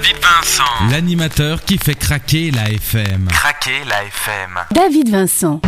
David 0.00 0.16
Vincent. 0.22 0.90
L'animateur 0.90 1.62
qui 1.62 1.76
fait 1.76 1.94
craquer 1.94 2.50
la 2.50 2.70
FM. 2.70 3.28
Craquer 3.28 3.84
la 3.86 4.04
FM. 4.04 4.58
David 4.70 5.10
Vincent. 5.10 5.60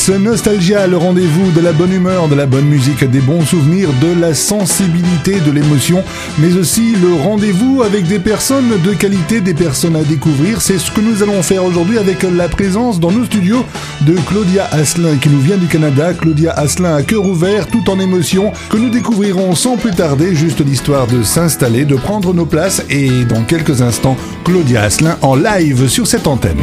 Ce 0.00 0.12
Nostalgia, 0.12 0.86
le 0.86 0.96
rendez-vous 0.96 1.50
de 1.52 1.60
la 1.60 1.72
bonne 1.72 1.92
humeur, 1.92 2.26
de 2.28 2.34
la 2.34 2.46
bonne 2.46 2.64
musique, 2.64 3.04
des 3.04 3.20
bons 3.20 3.44
souvenirs, 3.44 3.90
de 4.00 4.18
la 4.18 4.32
sensibilité, 4.32 5.40
de 5.40 5.50
l'émotion, 5.50 6.02
mais 6.38 6.54
aussi 6.54 6.94
le 6.96 7.12
rendez-vous 7.22 7.82
avec 7.82 8.06
des 8.06 8.18
personnes 8.18 8.80
de 8.82 8.94
qualité, 8.94 9.42
des 9.42 9.52
personnes 9.52 9.96
à 9.96 10.02
découvrir. 10.02 10.62
C'est 10.62 10.78
ce 10.78 10.90
que 10.90 11.02
nous 11.02 11.22
allons 11.22 11.42
faire 11.42 11.66
aujourd'hui 11.66 11.98
avec 11.98 12.22
la 12.22 12.48
présence 12.48 12.98
dans 12.98 13.12
nos 13.12 13.26
studios 13.26 13.62
de 14.00 14.14
Claudia 14.26 14.70
Asselin 14.72 15.18
qui 15.18 15.28
nous 15.28 15.40
vient 15.40 15.58
du 15.58 15.66
Canada. 15.66 16.14
Claudia 16.14 16.52
Asselin 16.52 16.94
à 16.94 17.02
cœur 17.02 17.26
ouvert, 17.26 17.66
tout 17.66 17.90
en 17.90 18.00
émotion, 18.00 18.52
que 18.70 18.78
nous 18.78 18.88
découvrirons 18.88 19.54
sans 19.54 19.76
plus 19.76 19.92
tarder, 19.92 20.34
juste 20.34 20.64
l'histoire 20.64 21.08
de 21.08 21.22
s'installer, 21.22 21.84
de 21.84 21.96
prendre 21.96 22.32
nos 22.32 22.46
places 22.46 22.82
et 22.88 23.26
dans 23.26 23.44
quelques 23.44 23.82
instants, 23.82 24.16
Claudia 24.46 24.80
Asselin 24.80 25.18
en 25.20 25.34
live 25.34 25.88
sur 25.88 26.06
cette 26.06 26.26
antenne. 26.26 26.56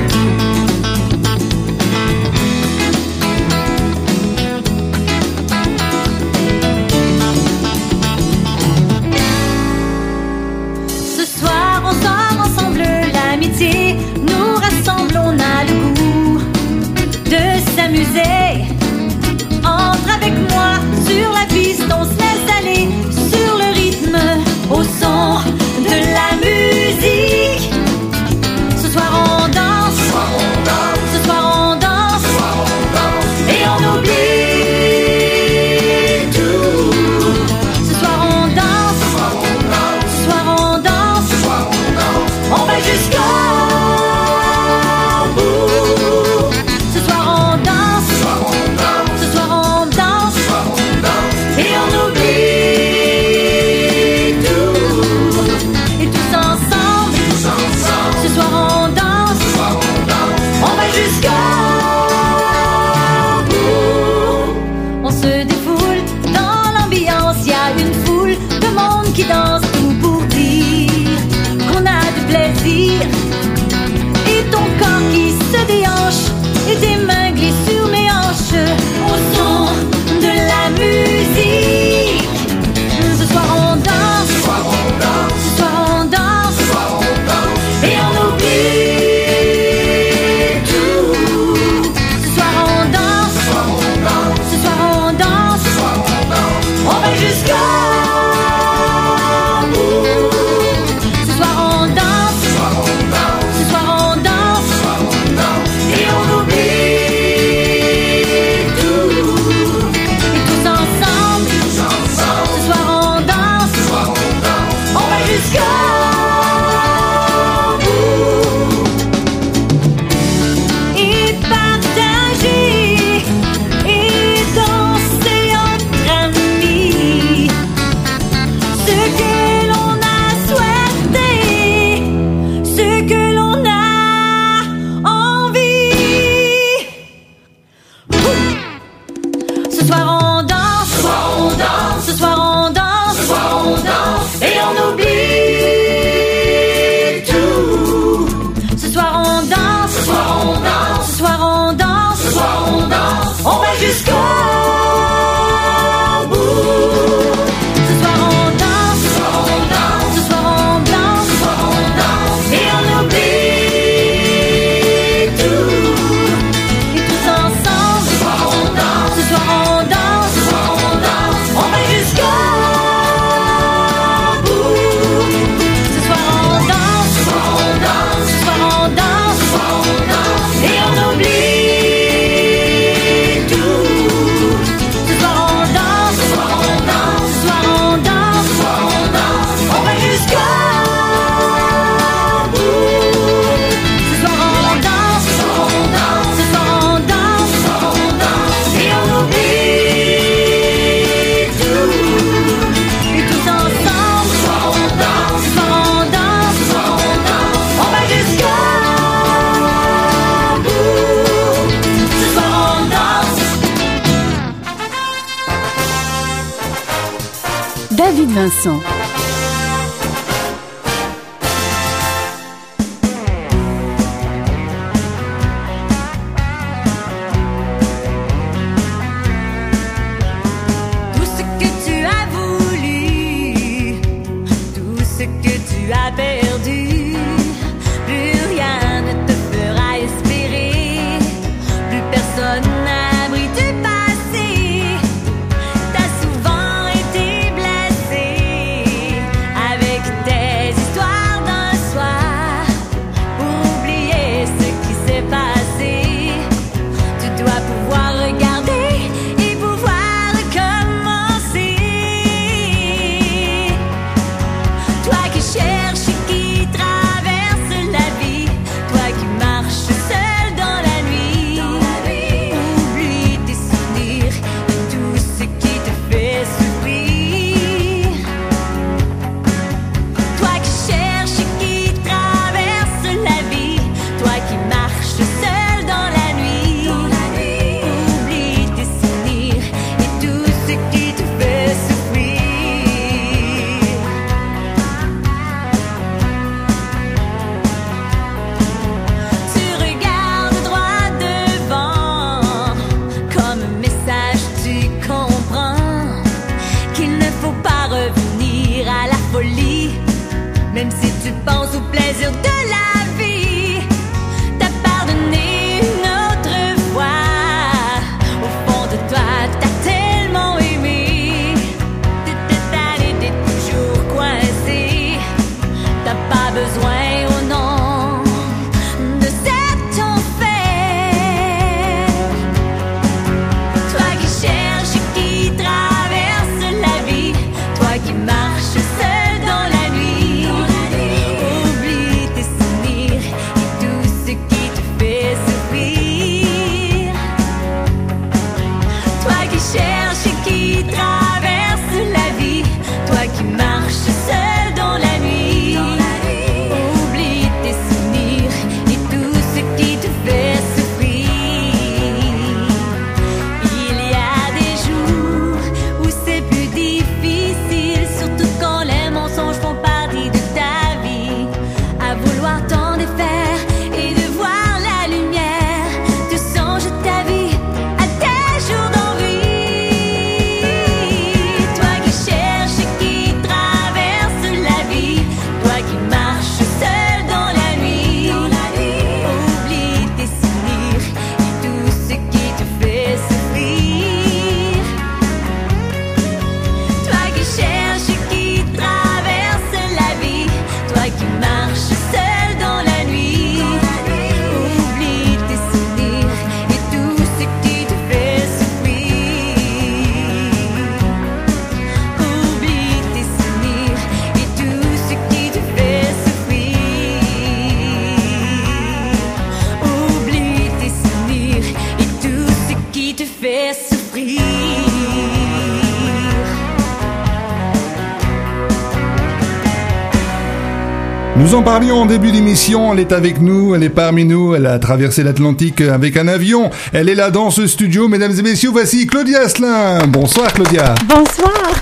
Nous 431.57 431.63
en 431.63 431.65
parlions 431.65 432.01
en 432.01 432.05
début 432.05 432.31
d'émission, 432.31 432.93
elle 432.93 432.99
est 432.99 433.11
avec 433.11 433.41
nous, 433.41 433.73
elle 433.73 433.81
est 433.81 433.89
parmi 433.89 434.25
nous, 434.25 434.53
elle 434.53 434.67
a 434.67 434.77
traversé 434.77 435.23
l'Atlantique 435.23 435.81
avec 435.81 436.15
un 436.15 436.27
avion, 436.27 436.69
elle 436.93 437.09
est 437.09 437.15
là 437.15 437.31
dans 437.31 437.49
ce 437.49 437.65
studio, 437.65 438.07
mesdames 438.07 438.33
et 438.37 438.43
messieurs, 438.43 438.69
voici 438.69 439.07
Claudia 439.07 439.39
Asselin. 439.39 440.05
Bonsoir 440.05 440.53
Claudia. 440.53 440.93
Bonsoir. 441.07 441.73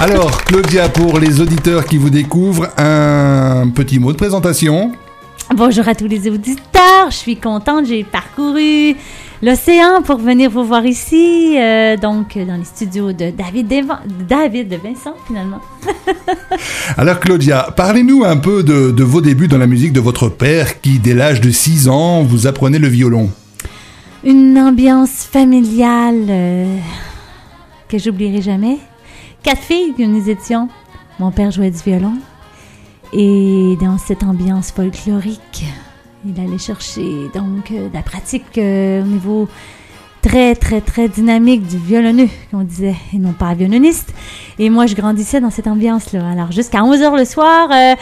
Alors 0.00 0.44
Claudia, 0.44 0.88
pour 0.88 1.18
les 1.18 1.40
auditeurs 1.40 1.84
qui 1.84 1.96
vous 1.96 2.10
découvrent, 2.10 2.68
un 2.78 3.68
petit 3.74 3.98
mot 3.98 4.12
de 4.12 4.16
présentation. 4.16 4.92
Bonjour 5.52 5.88
à 5.88 5.96
tous 5.96 6.06
les 6.06 6.30
auditeurs, 6.30 7.10
je 7.10 7.16
suis 7.16 7.38
contente, 7.38 7.86
j'ai 7.86 8.04
parcouru 8.04 8.94
l'océan 9.42 10.02
pour 10.02 10.18
venir 10.18 10.50
vous 10.50 10.64
voir 10.64 10.84
ici, 10.86 11.56
euh, 11.58 11.96
donc 11.96 12.36
dans 12.38 12.56
les 12.56 12.64
studios 12.64 13.12
de 13.12 13.30
David, 13.30 13.68
Devan- 13.68 14.00
David 14.28 14.68
de 14.68 14.76
Vincent 14.76 15.14
finalement. 15.26 15.60
Alors 16.96 17.20
Claudia, 17.20 17.68
parlez-nous 17.76 18.24
un 18.24 18.36
peu 18.36 18.62
de, 18.62 18.90
de 18.90 19.04
vos 19.04 19.20
débuts 19.20 19.48
dans 19.48 19.58
la 19.58 19.66
musique 19.66 19.92
de 19.92 20.00
votre 20.00 20.28
père 20.28 20.80
qui, 20.80 20.98
dès 20.98 21.14
l'âge 21.14 21.40
de 21.40 21.50
6 21.50 21.88
ans, 21.88 22.22
vous 22.22 22.46
apprenait 22.46 22.78
le 22.78 22.88
violon. 22.88 23.30
Une 24.24 24.58
ambiance 24.58 25.22
familiale 25.30 26.26
euh, 26.28 26.76
que 27.88 27.98
j'oublierai 27.98 28.42
jamais. 28.42 28.78
Quatre 29.42 29.62
filles 29.62 29.94
que 29.96 30.02
nous 30.02 30.28
étions. 30.28 30.68
Mon 31.20 31.30
père 31.30 31.50
jouait 31.52 31.70
du 31.70 31.78
violon. 31.78 32.14
Et 33.12 33.76
dans 33.80 33.96
cette 33.96 34.22
ambiance 34.24 34.70
folklorique, 34.72 35.64
il 36.26 36.40
allait 36.40 36.58
chercher 36.58 37.30
donc 37.34 37.70
euh, 37.70 37.88
de 37.88 37.94
la 37.94 38.02
pratique 38.02 38.58
euh, 38.58 39.02
au 39.02 39.06
niveau 39.06 39.48
très, 40.22 40.54
très, 40.54 40.80
très 40.80 41.08
dynamique 41.08 41.66
du 41.66 41.78
violonneux, 41.78 42.28
qu'on 42.50 42.62
disait, 42.62 42.96
et 43.14 43.18
non 43.18 43.32
pas 43.32 43.54
violoniste. 43.54 44.12
Et 44.58 44.68
moi, 44.68 44.86
je 44.86 44.94
grandissais 44.94 45.40
dans 45.40 45.50
cette 45.50 45.68
ambiance-là. 45.68 46.28
Alors, 46.28 46.50
jusqu'à 46.50 46.82
11 46.82 47.02
heures 47.02 47.16
le 47.16 47.24
soir, 47.24 47.68
euh, 47.72 47.94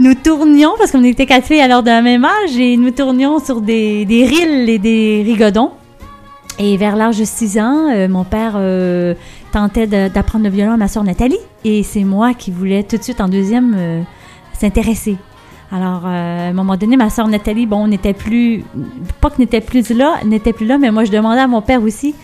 nous 0.00 0.14
tournions, 0.14 0.72
parce 0.78 0.90
qu'on 0.90 1.04
était 1.04 1.26
quatre 1.26 1.46
filles 1.46 1.60
alors 1.60 1.82
de 1.82 1.90
la 1.90 2.00
même 2.00 2.24
âge, 2.24 2.56
et 2.56 2.76
nous 2.76 2.90
tournions 2.90 3.38
sur 3.40 3.60
des, 3.60 4.06
des 4.06 4.24
rilles 4.24 4.70
et 4.70 4.78
des 4.78 5.22
rigodons. 5.24 5.72
Et 6.58 6.76
vers 6.76 6.96
l'âge 6.96 7.18
de 7.18 7.24
6 7.24 7.58
ans, 7.58 8.08
mon 8.08 8.22
père 8.22 8.56
tentait 9.50 9.88
d'apprendre 9.88 10.44
le 10.44 10.50
violon 10.50 10.72
à 10.72 10.76
ma 10.76 10.86
soeur 10.86 11.02
Nathalie. 11.02 11.38
Et 11.64 11.82
c'est 11.82 12.04
moi 12.04 12.32
qui 12.32 12.52
voulais 12.52 12.84
tout 12.84 12.96
de 12.96 13.02
suite 13.02 13.20
en 13.20 13.26
deuxième 13.26 14.04
s'intéresser. 14.52 15.16
Alors, 15.74 16.02
euh, 16.06 16.46
à 16.46 16.50
un 16.50 16.52
moment 16.52 16.76
donné, 16.76 16.96
ma 16.96 17.10
soeur 17.10 17.26
Nathalie, 17.26 17.66
bon, 17.66 17.88
n'était 17.88 18.12
plus, 18.12 18.62
pas 19.20 19.28
que 19.28 19.40
n'était 19.40 19.60
plus 19.60 19.90
là, 19.90 20.20
n'était 20.24 20.52
plus 20.52 20.66
là, 20.66 20.78
mais 20.78 20.92
moi, 20.92 21.02
je 21.02 21.10
demandais 21.10 21.40
à 21.40 21.48
mon 21.48 21.62
père 21.62 21.82
aussi 21.82 22.14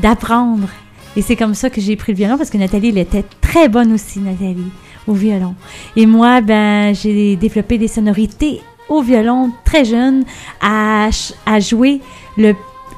d'apprendre. 0.00 0.66
Et 1.14 1.22
c'est 1.22 1.36
comme 1.36 1.54
ça 1.54 1.70
que 1.70 1.80
j'ai 1.80 1.94
pris 1.94 2.12
le 2.12 2.16
violon 2.16 2.36
parce 2.36 2.50
que 2.50 2.58
Nathalie, 2.58 2.88
elle 2.88 2.98
était 2.98 3.24
très 3.40 3.68
bonne 3.68 3.92
aussi, 3.92 4.18
Nathalie, 4.18 4.72
au 5.06 5.12
violon. 5.12 5.54
Et 5.94 6.04
moi, 6.04 6.40
ben, 6.40 6.92
j'ai 6.96 7.36
développé 7.36 7.78
des 7.78 7.86
sonorités 7.86 8.60
au 8.88 9.02
violon 9.02 9.52
très 9.64 9.84
jeune 9.84 10.24
à, 10.60 11.08
à 11.46 11.60
jouer 11.60 12.00
le, 12.36 12.54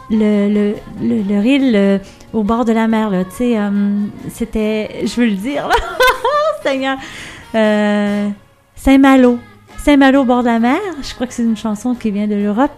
le, 0.08 0.48
le, 1.02 1.22
le, 1.22 1.38
reel 1.38 1.72
euh, 1.76 1.98
au 2.32 2.44
bord 2.44 2.64
de 2.64 2.72
la 2.72 2.88
mer, 2.88 3.10
là. 3.10 3.24
Tu 3.24 3.36
sais, 3.36 3.58
euh, 3.58 4.06
c'était, 4.30 5.04
je 5.04 5.20
veux 5.20 5.26
le 5.26 5.32
dire. 5.36 5.68
Seigneur. 6.62 6.96
Saint-Malo. 8.74 9.38
Saint-Malo 9.84 10.22
au 10.22 10.24
bord 10.24 10.40
de 10.40 10.46
la 10.48 10.58
mer. 10.58 10.80
Je 11.02 11.14
crois 11.14 11.26
que 11.26 11.34
c'est 11.34 11.42
une 11.42 11.56
chanson 11.56 11.94
qui 11.94 12.10
vient 12.10 12.26
de 12.26 12.34
l'Europe. 12.34 12.72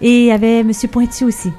Et 0.00 0.20
il 0.20 0.24
y 0.26 0.32
avait 0.32 0.62
Monsieur 0.64 0.88
Pointu 0.88 1.24
aussi. 1.24 1.52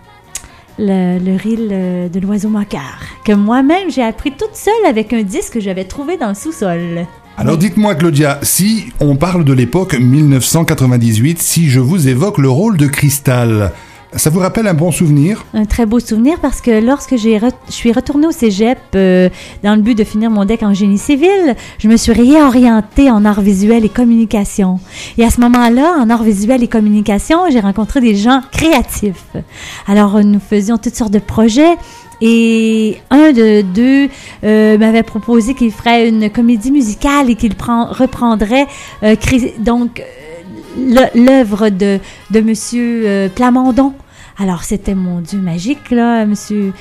Le, 0.79 1.17
le 1.17 1.35
reel 1.37 1.69
euh, 1.71 2.09
de 2.09 2.19
l'oiseau 2.19 2.49
moqueur. 2.49 2.99
Que 3.25 3.31
moi-même, 3.31 3.89
j'ai 3.89 4.03
appris 4.03 4.31
toute 4.31 4.55
seule 4.55 4.85
avec 4.87 5.11
un 5.13 5.23
disque 5.23 5.53
que 5.53 5.59
j'avais 5.59 5.85
trouvé 5.85 6.17
dans 6.17 6.29
le 6.29 6.35
sous-sol. 6.35 7.07
Alors 7.39 7.57
dites-moi 7.57 7.93
Claudia, 7.93 8.39
si 8.41 8.91
on 8.99 9.15
parle 9.15 9.43
de 9.43 9.53
l'époque 9.53 9.93
1998, 9.93 11.39
si 11.39 11.69
je 11.69 11.79
vous 11.79 12.07
évoque 12.07 12.39
le 12.39 12.49
rôle 12.49 12.77
de 12.77 12.87
Cristal, 12.87 13.73
ça 14.15 14.29
vous 14.29 14.39
rappelle 14.39 14.67
un 14.67 14.73
bon 14.73 14.91
souvenir? 14.91 15.45
Un 15.53 15.65
très 15.65 15.85
beau 15.85 15.99
souvenir 15.99 16.39
parce 16.39 16.61
que 16.61 16.83
lorsque 16.83 17.17
je 17.17 17.39
suis 17.69 17.91
retournée 17.91 18.27
au 18.27 18.31
cégep 18.31 18.79
euh, 18.95 19.29
dans 19.63 19.75
le 19.75 19.81
but 19.81 19.95
de 19.95 20.03
finir 20.03 20.29
mon 20.29 20.45
deck 20.45 20.63
en 20.63 20.73
génie 20.73 20.97
civil, 20.97 21.55
je 21.77 21.87
me 21.87 21.97
suis 21.97 22.13
réorientée 22.13 23.11
en 23.11 23.25
art 23.25 23.41
visuel 23.41 23.85
et 23.85 23.89
communication. 23.89 24.79
Et 25.17 25.23
à 25.23 25.29
ce 25.29 25.41
moment-là, 25.41 25.97
en 25.99 26.09
art 26.09 26.23
visuel 26.23 26.63
et 26.63 26.67
communication, 26.67 27.39
j'ai 27.49 27.59
rencontré 27.59 27.99
des 28.01 28.15
gens 28.15 28.41
créatifs. 28.51 29.25
Alors, 29.87 30.23
nous 30.23 30.39
faisions 30.39 30.77
toutes 30.77 30.95
sortes 30.95 31.13
de 31.13 31.19
projets. 31.19 31.75
Et 32.19 32.97
un 33.11 33.31
de 33.31 33.61
deux 33.61 34.09
euh, 34.43 34.77
m'avait 34.79 35.03
proposé 35.03 35.53
qu'il 35.53 35.71
ferait 35.71 36.09
une 36.09 36.31
comédie 36.31 36.71
musicale 36.71 37.29
et 37.29 37.35
qu'il 37.35 37.53
prend- 37.53 37.85
reprendrait 37.91 38.65
euh, 39.03 39.15
donc 39.59 40.01
l'œuvre 41.15 41.69
de, 41.69 41.99
de 42.31 42.41
Monsieur 42.41 43.03
euh, 43.05 43.29
Plamondon. 43.29 43.93
Alors 44.39 44.63
c'était 44.63 44.95
mon 44.95 45.21
Dieu 45.21 45.39
magique 45.39 45.91
là, 45.91 46.25
Monsieur 46.25 46.73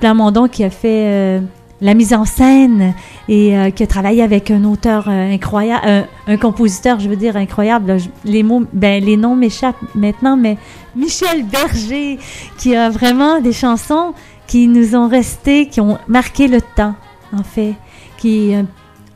Plamondon 0.00 0.48
qui 0.48 0.64
a 0.64 0.70
fait 0.70 1.06
euh, 1.06 1.40
la 1.80 1.94
mise 1.94 2.12
en 2.12 2.24
scène 2.24 2.94
et 3.28 3.56
euh, 3.56 3.70
qui 3.70 3.82
a 3.82 3.86
travaillé 3.86 4.22
avec 4.22 4.50
un 4.50 4.64
auteur 4.64 5.08
incroyable, 5.08 5.86
un, 5.86 6.04
un 6.26 6.36
compositeur, 6.36 6.98
je 6.98 7.08
veux 7.08 7.16
dire 7.16 7.36
incroyable. 7.36 7.98
les 8.24 8.42
mots, 8.42 8.64
ben 8.72 9.04
les 9.04 9.16
noms 9.16 9.36
m'échappent 9.36 9.76
maintenant, 9.94 10.36
mais 10.36 10.56
Michel 10.96 11.44
Berger 11.44 12.18
qui 12.58 12.74
a 12.74 12.90
vraiment 12.90 13.40
des 13.40 13.52
chansons 13.52 14.14
qui 14.46 14.68
nous 14.68 14.94
ont 14.94 15.08
resté, 15.08 15.68
qui 15.68 15.80
ont 15.80 15.98
marqué 16.08 16.48
le 16.48 16.60
temps 16.60 16.94
en 17.32 17.42
fait, 17.42 17.74
qui 18.18 18.54
euh, 18.54 18.62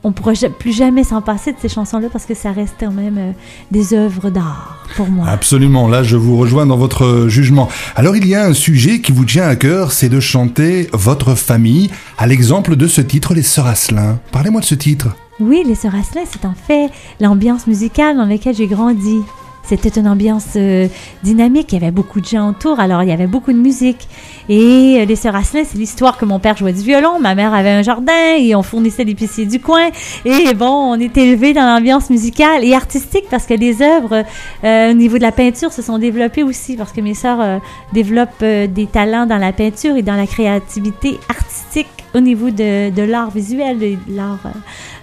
on 0.02 0.12
pourra 0.12 0.32
plus 0.58 0.72
jamais 0.72 1.04
s'en 1.04 1.20
passer 1.20 1.52
de 1.52 1.58
ces 1.60 1.68
chansons-là 1.68 2.08
parce 2.10 2.24
que 2.24 2.34
ça 2.34 2.52
reste 2.52 2.74
quand 2.80 2.92
même 2.92 3.18
euh, 3.18 3.32
des 3.70 3.94
œuvres 3.94 4.30
d'art 4.30 4.84
pour 4.96 5.08
moi. 5.08 5.28
Absolument, 5.28 5.88
là 5.88 6.02
je 6.02 6.16
vous 6.16 6.38
rejoins 6.38 6.66
dans 6.66 6.76
votre 6.76 7.28
jugement. 7.28 7.68
Alors 7.96 8.16
il 8.16 8.26
y 8.26 8.34
a 8.34 8.44
un 8.44 8.54
sujet 8.54 9.00
qui 9.00 9.12
vous 9.12 9.24
tient 9.24 9.46
à 9.46 9.56
cœur, 9.56 9.92
c'est 9.92 10.08
de 10.08 10.20
chanter 10.20 10.88
votre 10.92 11.34
famille, 11.34 11.90
à 12.18 12.26
l'exemple 12.26 12.76
de 12.76 12.86
ce 12.86 13.00
titre 13.00 13.34
Les 13.34 13.42
Sœurs 13.42 13.66
Asselin. 13.66 14.18
Parlez-moi 14.32 14.60
de 14.60 14.66
ce 14.66 14.74
titre. 14.74 15.08
Oui, 15.38 15.62
les 15.66 15.74
Sœurs 15.74 15.94
Asselin, 15.94 16.24
c'est 16.30 16.44
en 16.44 16.54
fait 16.54 16.90
l'ambiance 17.20 17.66
musicale 17.66 18.16
dans 18.16 18.26
laquelle 18.26 18.54
j'ai 18.54 18.66
grandi. 18.66 19.20
C'était 19.62 20.00
une 20.00 20.08
ambiance 20.08 20.54
euh, 20.56 20.88
dynamique, 21.22 21.72
il 21.72 21.78
y 21.78 21.82
avait 21.82 21.92
beaucoup 21.92 22.20
de 22.20 22.26
gens 22.26 22.50
autour, 22.50 22.80
alors 22.80 23.02
il 23.02 23.08
y 23.08 23.12
avait 23.12 23.28
beaucoup 23.28 23.52
de 23.52 23.58
musique. 23.58 24.08
Et 24.48 24.98
euh, 25.00 25.04
les 25.04 25.16
Sœurs 25.16 25.36
Asselin, 25.36 25.62
c'est 25.64 25.78
l'histoire 25.78 26.18
que 26.18 26.24
mon 26.24 26.40
père 26.40 26.56
jouait 26.56 26.72
du 26.72 26.80
violon, 26.80 27.20
ma 27.20 27.34
mère 27.34 27.54
avait 27.54 27.70
un 27.70 27.82
jardin 27.82 28.36
et 28.36 28.54
on 28.56 28.62
fournissait 28.62 29.04
l'épicier 29.04 29.46
du 29.46 29.60
coin. 29.60 29.90
Et 30.24 30.54
bon, 30.54 30.92
on 30.92 31.00
était 31.00 31.28
élevés 31.28 31.52
dans 31.52 31.66
l'ambiance 31.66 32.10
musicale 32.10 32.64
et 32.64 32.74
artistique 32.74 33.26
parce 33.30 33.46
que 33.46 33.54
les 33.54 33.80
œuvres 33.80 34.24
euh, 34.64 34.90
au 34.90 34.94
niveau 34.94 35.18
de 35.18 35.22
la 35.22 35.32
peinture 35.32 35.72
se 35.72 35.82
sont 35.82 35.98
développées 35.98 36.42
aussi 36.42 36.76
parce 36.76 36.92
que 36.92 37.00
mes 37.00 37.14
sœurs 37.14 37.40
euh, 37.40 37.58
développent 37.92 38.30
euh, 38.42 38.66
des 38.66 38.86
talents 38.86 39.26
dans 39.26 39.38
la 39.38 39.52
peinture 39.52 39.96
et 39.96 40.02
dans 40.02 40.16
la 40.16 40.26
créativité 40.26 41.18
artistique 41.28 41.88
au 42.14 42.20
niveau 42.20 42.50
de, 42.50 42.90
de 42.90 43.02
l'art 43.02 43.30
visuel 43.30 43.78
de 43.78 43.96
l'art 44.08 44.38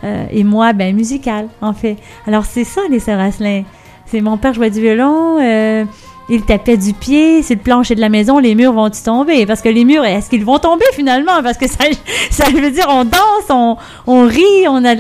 euh, 0.03 0.25
et 0.31 0.43
moi 0.43 0.73
ben 0.73 0.95
musical 0.95 1.47
en 1.61 1.73
fait. 1.73 1.97
Alors 2.25 2.45
c'est 2.45 2.63
ça 2.63 2.81
les 2.89 2.99
sœurs 2.99 3.19
Asselin. 3.19 3.63
C'est 4.09 4.21
mon 4.21 4.37
père 4.37 4.53
jouait 4.53 4.69
du 4.69 4.79
violon, 4.79 5.37
euh, 5.41 5.83
il 6.29 6.41
tapait 6.43 6.77
du 6.77 6.93
pied 6.93 7.41
sur 7.41 7.55
le 7.55 7.61
plancher 7.61 7.95
de 7.95 8.01
la 8.01 8.09
maison, 8.09 8.39
les 8.39 8.55
murs 8.55 8.73
vont-ils 8.73 9.03
tomber? 9.03 9.45
Parce 9.45 9.61
que 9.61 9.69
les 9.69 9.85
murs, 9.85 10.05
est-ce 10.05 10.29
qu'ils 10.29 10.45
vont 10.45 10.59
tomber 10.59 10.85
finalement? 10.93 11.43
Parce 11.43 11.57
que 11.57 11.67
ça, 11.67 12.45
veut 12.53 12.71
dire 12.71 12.85
on 12.89 13.03
danse, 13.03 13.77
on, 14.07 14.25
rit, 14.25 14.67
on 14.67 14.83
a, 14.85 14.95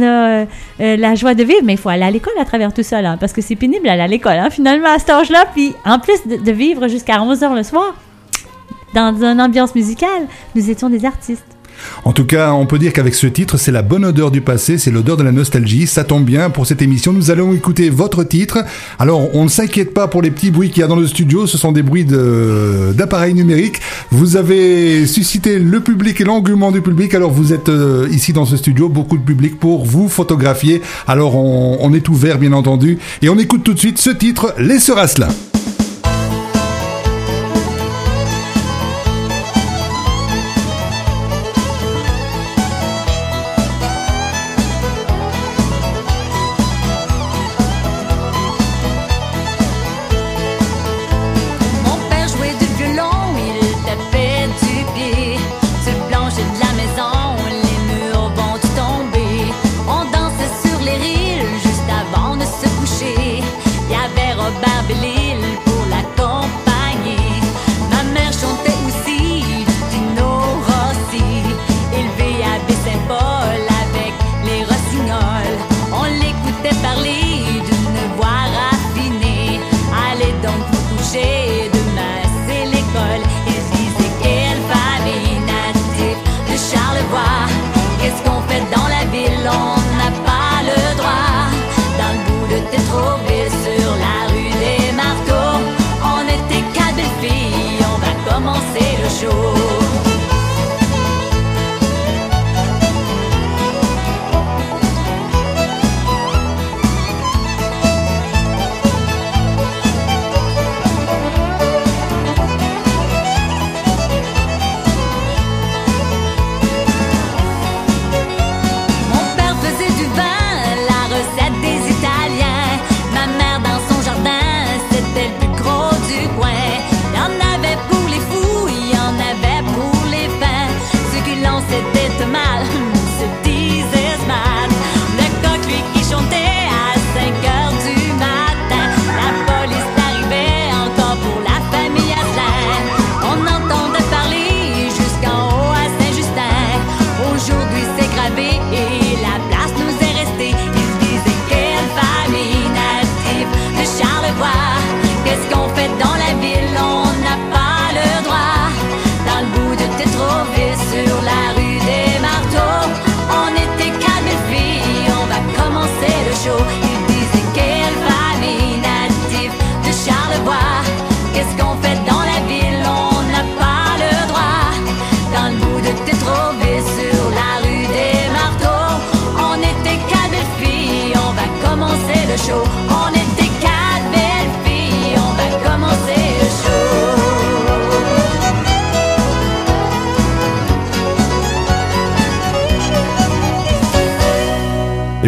euh, 0.00 0.46
la 0.78 1.14
joie 1.14 1.34
de 1.34 1.44
vivre, 1.44 1.62
mais 1.64 1.74
il 1.74 1.78
faut 1.78 1.88
aller 1.88 2.04
à 2.04 2.10
l'école 2.10 2.34
à 2.40 2.44
travers 2.44 2.72
tout 2.72 2.82
ça 2.82 3.00
parce 3.18 3.32
que 3.32 3.40
c'est 3.40 3.56
pénible 3.56 3.84
d'aller 3.84 4.02
à 4.02 4.06
l'école 4.08 4.38
hein, 4.38 4.50
finalement 4.50 4.88
à 4.88 4.98
cet 4.98 5.10
âge-là. 5.10 5.44
Puis 5.52 5.74
en 5.84 5.98
plus 5.98 6.26
de, 6.26 6.36
de 6.36 6.52
vivre 6.52 6.88
jusqu'à 6.88 7.22
11 7.22 7.42
heures 7.42 7.54
le 7.54 7.62
soir 7.62 7.94
dans 8.94 9.14
une 9.22 9.40
ambiance 9.40 9.74
musicale, 9.74 10.26
nous 10.54 10.70
étions 10.70 10.90
des 10.90 11.04
artistes. 11.04 11.46
En 12.04 12.12
tout 12.12 12.24
cas, 12.24 12.52
on 12.52 12.66
peut 12.66 12.78
dire 12.78 12.92
qu'avec 12.92 13.14
ce 13.14 13.26
titre, 13.26 13.56
c'est 13.56 13.72
la 13.72 13.82
bonne 13.82 14.04
odeur 14.04 14.30
du 14.30 14.40
passé, 14.40 14.78
c'est 14.78 14.90
l'odeur 14.90 15.16
de 15.16 15.22
la 15.22 15.32
nostalgie. 15.32 15.86
Ça 15.86 16.04
tombe 16.04 16.24
bien 16.24 16.50
pour 16.50 16.66
cette 16.66 16.82
émission. 16.82 17.12
Nous 17.12 17.30
allons 17.30 17.52
écouter 17.52 17.90
votre 17.90 18.24
titre. 18.24 18.58
Alors, 18.98 19.34
on 19.34 19.44
ne 19.44 19.48
s'inquiète 19.48 19.94
pas 19.94 20.08
pour 20.08 20.22
les 20.22 20.30
petits 20.30 20.50
bruits 20.50 20.70
qu'il 20.70 20.80
y 20.80 20.84
a 20.84 20.88
dans 20.88 20.96
le 20.96 21.06
studio. 21.06 21.46
Ce 21.46 21.58
sont 21.58 21.72
des 21.72 21.82
bruits 21.82 22.04
d'appareils 22.04 23.34
numériques. 23.34 23.80
Vous 24.10 24.36
avez 24.36 25.06
suscité 25.06 25.58
le 25.58 25.80
public 25.80 26.20
et 26.20 26.24
l'engouement 26.24 26.72
du 26.72 26.82
public. 26.82 27.14
Alors, 27.14 27.30
vous 27.30 27.52
êtes 27.52 27.68
euh, 27.68 28.08
ici 28.10 28.32
dans 28.32 28.44
ce 28.44 28.56
studio, 28.56 28.88
beaucoup 28.88 29.18
de 29.18 29.24
public 29.24 29.58
pour 29.58 29.84
vous 29.84 30.08
photographier. 30.08 30.82
Alors, 31.06 31.36
on, 31.36 31.78
on 31.80 31.92
est 31.92 32.08
ouvert, 32.08 32.38
bien 32.38 32.52
entendu. 32.52 32.98
Et 33.22 33.28
on 33.28 33.38
écoute 33.38 33.62
tout 33.64 33.74
de 33.74 33.78
suite 33.78 33.98
ce 33.98 34.10
titre, 34.10 34.54
Les 34.58 34.78
Sœurs 34.78 34.98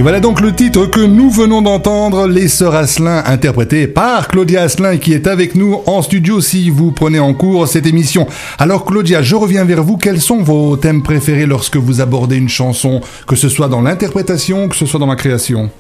voilà 0.05 0.21
donc 0.21 0.43
le 0.43 0.55
titre 0.55 0.85
que 0.85 1.01
nous 1.01 1.31
venons 1.31 1.63
d'entendre, 1.63 2.27
Les 2.27 2.47
Sœurs 2.47 2.75
Asselin, 2.75 3.23
interprété 3.25 3.87
par 3.87 4.29
Claudia 4.29 4.61
Asselin, 4.61 4.99
qui 4.99 5.15
est 5.15 5.27
avec 5.27 5.55
nous 5.55 5.81
en 5.87 6.03
studio 6.03 6.43
si 6.43 6.69
vous 6.69 6.93
prenez 6.93 7.19
en 7.19 7.33
cours 7.33 7.67
cette 7.67 7.87
émission. 7.87 8.27
Alors 8.59 8.85
Claudia, 8.85 9.23
je 9.23 9.35
reviens 9.35 9.65
vers 9.65 9.83
vous. 9.83 9.97
Quels 9.97 10.21
sont 10.21 10.43
vos 10.43 10.77
thèmes 10.77 11.03
préférés 11.03 11.47
lorsque 11.47 11.79
vous 11.79 12.03
abordez 12.03 12.37
une 12.37 12.51
chanson, 12.51 13.01
que 13.27 13.35
ce 13.35 13.49
soit 13.49 13.69
dans 13.69 13.81
l'interprétation, 13.81 14.69
que 14.69 14.77
ce 14.77 14.85
soit 14.85 15.01
dans 15.01 15.07
la 15.07 15.17
création? 15.17 15.71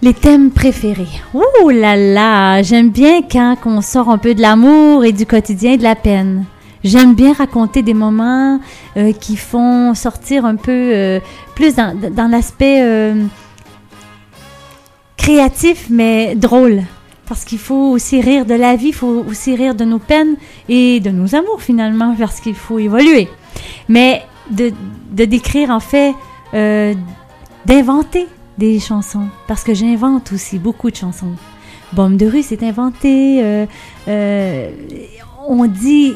Les 0.00 0.14
thèmes 0.14 0.50
préférés. 0.50 1.20
Ouh 1.34 1.68
là 1.68 1.96
là, 1.96 2.62
j'aime 2.62 2.88
bien 2.88 3.20
quand 3.20 3.58
on 3.66 3.82
sort 3.82 4.08
un 4.08 4.16
peu 4.16 4.34
de 4.34 4.40
l'amour 4.40 5.04
et 5.04 5.12
du 5.12 5.26
quotidien 5.26 5.72
et 5.72 5.76
de 5.76 5.82
la 5.82 5.94
peine. 5.94 6.46
J'aime 6.84 7.14
bien 7.14 7.32
raconter 7.32 7.80
des 7.82 7.94
moments 7.94 8.60
euh, 8.98 9.12
qui 9.12 9.36
font 9.36 9.94
sortir 9.94 10.44
un 10.44 10.56
peu 10.56 10.70
euh, 10.70 11.18
plus 11.54 11.74
dans, 11.74 11.98
dans 12.10 12.28
l'aspect 12.30 12.82
euh, 12.82 13.24
créatif, 15.16 15.86
mais 15.88 16.34
drôle. 16.34 16.82
Parce 17.26 17.46
qu'il 17.46 17.58
faut 17.58 17.90
aussi 17.90 18.20
rire 18.20 18.44
de 18.44 18.52
la 18.52 18.76
vie, 18.76 18.88
il 18.88 18.94
faut 18.94 19.24
aussi 19.26 19.56
rire 19.56 19.74
de 19.74 19.86
nos 19.86 19.98
peines 19.98 20.36
et 20.68 21.00
de 21.00 21.08
nos 21.08 21.34
amours 21.34 21.62
finalement, 21.62 22.14
parce 22.18 22.38
qu'il 22.40 22.54
faut 22.54 22.78
évoluer. 22.78 23.30
Mais 23.88 24.22
de, 24.50 24.70
de 25.10 25.24
décrire 25.24 25.70
en 25.70 25.80
fait, 25.80 26.12
d'inventer 27.64 28.28
des 28.58 28.78
chansons, 28.78 29.28
parce 29.48 29.64
que 29.64 29.72
j'invente 29.72 30.32
aussi 30.32 30.58
beaucoup 30.58 30.90
de 30.90 30.96
chansons. 30.96 31.32
Bombe 31.94 32.18
de 32.18 32.26
rue, 32.26 32.42
c'est 32.42 32.62
inventé. 32.62 33.66
on 34.06 35.64
dit, 35.64 36.12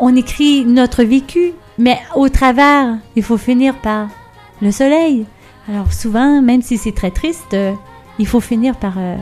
on 0.00 0.16
écrit 0.16 0.64
notre 0.64 1.04
vécu, 1.04 1.52
mais 1.78 1.98
au 2.16 2.28
travers, 2.28 2.96
il 3.16 3.22
faut 3.22 3.36
finir 3.38 3.74
par 3.76 4.08
le 4.60 4.72
soleil. 4.72 5.26
Alors 5.68 5.92
souvent, 5.92 6.42
même 6.42 6.62
si 6.62 6.78
c'est 6.78 6.92
très 6.92 7.10
triste, 7.10 7.54
euh, 7.54 7.74
il 8.18 8.26
faut 8.26 8.40
finir 8.40 8.76
par... 8.76 8.94
euh, 8.98 9.16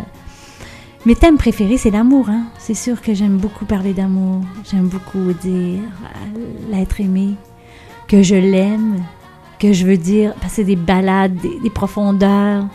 Mes 1.04 1.14
thèmes 1.14 1.36
préférés, 1.36 1.78
c'est 1.78 1.90
l'amour. 1.90 2.30
Hein. 2.30 2.44
C'est 2.58 2.74
sûr 2.74 3.00
que 3.02 3.12
j'aime 3.14 3.36
beaucoup 3.36 3.64
parler 3.64 3.92
d'amour. 3.92 4.42
J'aime 4.70 4.88
beaucoup 4.88 5.32
dire 5.32 5.80
euh, 5.80 6.70
l'être 6.70 7.00
aimé, 7.00 7.34
que 8.06 8.22
je 8.22 8.34
l'aime, 8.34 9.02
que 9.58 9.72
je 9.72 9.84
veux 9.84 9.96
dire, 9.96 10.34
passer 10.34 10.64
des 10.64 10.76
balades, 10.76 11.34
des, 11.36 11.58
des 11.60 11.70
profondeurs. 11.70 12.66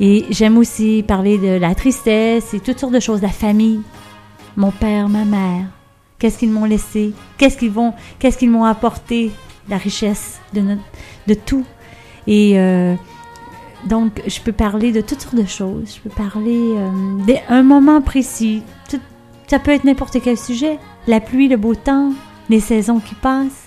Et 0.00 0.26
j'aime 0.30 0.56
aussi 0.56 1.04
parler 1.06 1.38
de 1.38 1.58
la 1.58 1.74
tristesse 1.74 2.54
et 2.54 2.60
toutes 2.60 2.78
sortes 2.78 2.92
de 2.94 3.00
choses, 3.00 3.20
la 3.20 3.28
famille, 3.28 3.80
mon 4.56 4.70
père, 4.70 5.08
ma 5.08 5.24
mère, 5.24 5.64
qu'est-ce 6.18 6.38
qu'ils 6.38 6.50
m'ont 6.50 6.64
laissé, 6.64 7.12
qu'est-ce 7.36 7.56
qu'ils 7.56 7.70
vont, 7.70 7.94
qu'est-ce 8.18 8.38
qu'ils 8.38 8.50
m'ont 8.50 8.64
apporté, 8.64 9.30
la 9.68 9.76
richesse 9.76 10.40
de, 10.54 10.60
notre- 10.62 10.82
de 11.26 11.34
tout. 11.34 11.64
Et 12.26 12.58
euh, 12.58 12.94
donc, 13.86 14.22
je 14.26 14.40
peux 14.40 14.52
parler 14.52 14.92
de 14.92 15.00
toutes 15.00 15.20
sortes 15.20 15.34
de 15.36 15.46
choses. 15.46 15.94
Je 15.96 16.00
peux 16.08 16.14
parler 16.14 16.74
euh, 16.76 16.90
d'un 17.48 17.62
moment 17.62 18.00
précis. 18.02 18.62
Ça 19.46 19.58
peut 19.58 19.70
être 19.70 19.84
n'importe 19.84 20.20
quel 20.22 20.36
sujet. 20.36 20.78
La 21.06 21.20
pluie, 21.20 21.48
le 21.48 21.56
beau 21.56 21.74
temps, 21.74 22.12
les 22.50 22.60
saisons 22.60 23.00
qui 23.00 23.14
passent, 23.14 23.66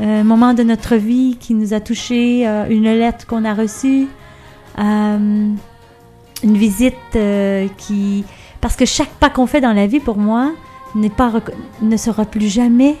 euh, 0.00 0.22
un 0.22 0.24
moment 0.24 0.54
de 0.54 0.62
notre 0.62 0.96
vie 0.96 1.36
qui 1.38 1.54
nous 1.54 1.72
a 1.74 1.80
touchés, 1.80 2.48
euh, 2.48 2.66
une 2.68 2.84
lettre 2.84 3.26
qu'on 3.26 3.44
a 3.44 3.54
reçue, 3.54 4.08
une 4.76 5.56
visite 6.42 6.96
qui... 7.76 8.24
Parce 8.60 8.76
que 8.76 8.86
chaque 8.86 9.10
pas 9.20 9.30
qu'on 9.30 9.46
fait 9.46 9.60
dans 9.60 9.72
la 9.72 9.86
vie, 9.86 10.00
pour 10.00 10.16
moi, 10.16 10.52
pas 11.08 11.32
ne 11.82 11.96
sera 11.96 12.24
plus 12.24 12.48
jamais 12.48 12.96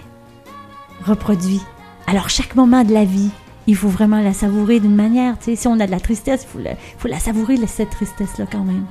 reproduit. 1.04 1.60
Alors, 2.06 2.28
chaque 2.28 2.54
moment 2.54 2.84
de 2.84 2.92
la 2.92 3.04
vie, 3.04 3.30
il 3.66 3.76
faut 3.76 3.88
vraiment 3.88 4.20
la 4.20 4.32
savourer 4.32 4.80
d'une 4.80 4.94
manière. 4.94 5.36
Tu 5.38 5.56
si 5.56 5.66
on 5.68 5.80
a 5.80 5.86
de 5.86 5.90
la 5.90 6.00
tristesse, 6.00 6.44
il 6.44 6.48
faut 6.48 6.68
faut 6.98 7.08
la 7.08 7.18
savourer, 7.18 7.56
cette 7.66 7.90
tristesse-là, 7.90 8.46
quand 8.50 8.64
même. 8.64 8.84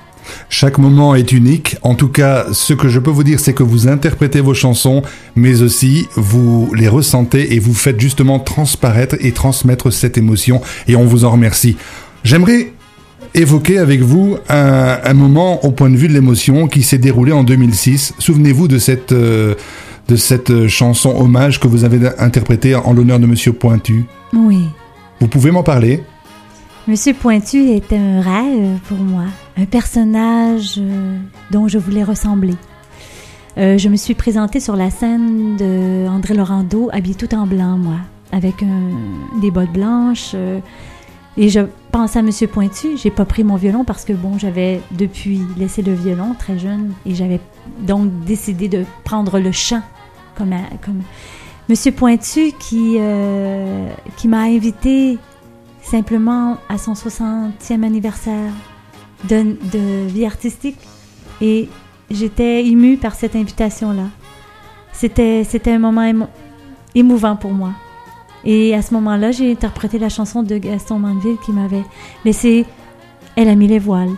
Chaque 0.49 0.77
moment 0.77 1.15
est 1.15 1.31
unique. 1.31 1.77
En 1.81 1.95
tout 1.95 2.07
cas, 2.07 2.45
ce 2.53 2.73
que 2.73 2.87
je 2.87 2.99
peux 2.99 3.11
vous 3.11 3.23
dire, 3.23 3.39
c'est 3.39 3.53
que 3.53 3.63
vous 3.63 3.87
interprétez 3.87 4.41
vos 4.41 4.53
chansons, 4.53 5.03
mais 5.35 5.61
aussi 5.61 6.07
vous 6.15 6.71
les 6.73 6.87
ressentez 6.87 7.53
et 7.53 7.59
vous 7.59 7.73
faites 7.73 7.99
justement 7.99 8.39
transparaître 8.39 9.15
et 9.19 9.31
transmettre 9.31 9.91
cette 9.91 10.17
émotion. 10.17 10.61
Et 10.87 10.95
on 10.95 11.05
vous 11.05 11.25
en 11.25 11.31
remercie. 11.31 11.77
J'aimerais 12.23 12.73
évoquer 13.35 13.79
avec 13.79 14.01
vous 14.01 14.37
un, 14.49 14.97
un 15.03 15.13
moment 15.13 15.63
au 15.65 15.71
point 15.71 15.89
de 15.89 15.95
vue 15.95 16.07
de 16.07 16.13
l'émotion 16.13 16.67
qui 16.67 16.83
s'est 16.83 16.97
déroulé 16.97 17.31
en 17.31 17.43
2006. 17.43 18.13
Souvenez-vous 18.19 18.67
de 18.67 18.77
cette 18.77 19.11
euh, 19.11 19.55
de 20.09 20.15
cette 20.17 20.67
chanson 20.67 21.15
hommage 21.17 21.59
que 21.61 21.67
vous 21.67 21.85
avez 21.85 21.99
interprétée 22.19 22.75
en 22.75 22.91
l'honneur 22.93 23.19
de 23.19 23.25
Monsieur 23.25 23.53
Pointu. 23.53 24.05
Oui. 24.33 24.59
Vous 25.21 25.27
pouvez 25.27 25.49
m'en 25.51 25.63
parler? 25.63 26.03
Monsieur 26.87 27.13
Pointu 27.13 27.69
était 27.69 27.95
un 27.97 28.19
rêve 28.19 28.77
pour 28.89 28.97
moi, 28.97 29.23
un 29.57 29.63
personnage 29.63 30.75
euh, 30.77 31.17
dont 31.51 31.69
je 31.69 31.77
voulais 31.77 32.03
ressembler. 32.03 32.55
Euh, 33.57 33.77
je 33.77 33.87
me 33.87 33.95
suis 33.95 34.13
présentée 34.15 34.59
sur 34.59 34.75
la 34.75 34.89
scène 34.89 35.55
de 35.55 36.05
André 36.09 36.33
Laurando, 36.33 36.89
habillée 36.91 37.15
tout 37.15 37.33
en 37.33 37.47
blanc, 37.47 37.77
moi, 37.77 37.95
avec 38.33 38.61
un- 38.63 39.39
des 39.41 39.51
bottes 39.51 39.71
blanches. 39.71 40.31
euh, 40.35 40.59
et 41.37 41.49
je 41.49 41.61
pense 41.91 42.15
à 42.15 42.21
Monsieur 42.21 42.47
Pointu. 42.47 42.97
J'ai 42.97 43.11
pas 43.11 43.25
pris 43.25 43.43
mon 43.43 43.55
violon 43.55 43.83
parce 43.83 44.05
que 44.05 44.13
bon, 44.13 44.37
j'avais 44.37 44.81
depuis 44.91 45.41
laissé 45.57 45.81
le 45.81 45.93
violon 45.93 46.35
très 46.37 46.57
jeune 46.59 46.93
et 47.05 47.15
j'avais 47.15 47.39
donc 47.79 48.11
décidé 48.25 48.67
de 48.69 48.85
prendre 49.03 49.39
le 49.39 49.51
chant 49.51 49.81
comme, 50.37 50.53
comme 50.83 51.01
Monsieur 51.69 51.91
Pointu 51.91 52.51
qui 52.59 52.97
euh, 52.99 53.89
qui 54.17 54.27
m'a 54.27 54.41
invité 54.41 55.17
simplement 55.81 56.57
à 56.69 56.77
son 56.77 56.93
60e 56.93 57.83
anniversaire 57.83 58.51
de, 59.27 60.07
vie 60.07 60.25
artistique 60.25 60.77
et 61.41 61.69
j'étais 62.11 62.65
émue 62.65 62.97
par 62.97 63.15
cette 63.15 63.35
invitation-là. 63.35 64.05
C'était, 64.91 65.43
c'était 65.43 65.71
un 65.71 65.79
moment 65.79 66.01
émo- 66.03 66.27
émouvant 66.95 67.35
pour 67.35 67.51
moi. 67.51 67.71
Et 68.45 68.75
à 68.75 68.81
ce 68.81 68.93
moment-là, 68.95 69.31
j'ai 69.31 69.51
interprété 69.51 69.99
la 69.99 70.09
chanson 70.09 70.43
de 70.43 70.57
Gaston 70.57 70.99
Manville 70.99 71.37
qui 71.45 71.51
m'avait 71.51 71.83
laissé 72.25 72.65
Elle 73.35 73.49
a 73.49 73.55
mis 73.55 73.67
les 73.67 73.79
voiles. 73.79 74.11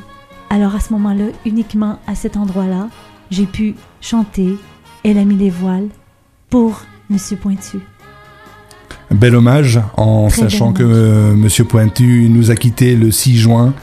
Alors 0.50 0.76
à 0.76 0.80
ce 0.80 0.94
moment-là, 0.94 1.26
uniquement 1.46 2.00
à 2.08 2.16
cet 2.16 2.38
endroit-là, 2.38 2.90
j'ai 3.30 3.46
pu 3.46 3.76
chanter 4.02 4.58
Elle 5.04 5.18
a 5.18 5.26
mis 5.26 5.36
les 5.36 5.50
voiles 5.50 5.90
pour 6.50 6.82
Monsieur 7.10 7.38
Pointu. 7.38 7.80
Un 9.12 9.16
bel 9.16 9.36
hommage 9.36 9.80
en 9.98 10.28
Très 10.28 10.44
sachant 10.44 10.74
que 10.74 10.84
euh, 10.84 11.36
Monsieur 11.36 11.64
Pointu 11.64 12.28
nous 12.30 12.50
a 12.50 12.56
quittés 12.56 12.96
le 12.96 13.12
6 13.12 13.38
juin 13.38 13.74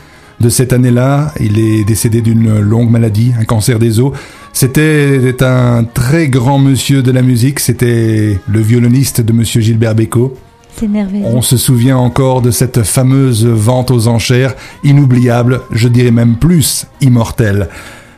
de 0.40 0.48
cette 0.48 0.72
année-là. 0.72 1.32
Il 1.38 1.60
est 1.60 1.84
décédé 1.84 2.20
d'une 2.20 2.58
longue 2.58 2.90
maladie, 2.90 3.32
un 3.38 3.44
cancer 3.44 3.78
des 3.78 4.00
os. 4.00 4.12
C'était 4.52 5.42
un 5.42 5.84
très 5.84 6.28
grand 6.28 6.58
monsieur 6.58 7.02
de 7.02 7.10
la 7.10 7.22
musique. 7.22 7.58
C'était 7.58 8.38
le 8.46 8.60
violoniste 8.60 9.20
de 9.20 9.32
Monsieur 9.32 9.60
Gilbert 9.60 9.94
Bécaud. 9.94 10.34
C'est 10.76 10.88
merveilleux. 10.88 11.26
On 11.26 11.42
se 11.42 11.56
souvient 11.56 11.96
encore 11.96 12.42
de 12.42 12.50
cette 12.50 12.82
fameuse 12.82 13.46
vente 13.46 13.90
aux 13.90 14.08
enchères, 14.08 14.54
inoubliable, 14.84 15.60
je 15.70 15.88
dirais 15.88 16.10
même 16.10 16.36
plus, 16.36 16.86
immortelle. 17.00 17.68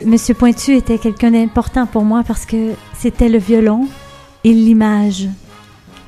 Monsieur 0.05 0.35
Pointu 0.35 0.75
était 0.75 0.97
quelqu'un 0.97 1.31
d'important 1.31 1.85
pour 1.85 2.03
moi 2.03 2.23
parce 2.25 2.45
que 2.45 2.71
c'était 2.97 3.29
le 3.29 3.39
violon 3.39 3.87
et 4.43 4.53
l'image. 4.53 5.27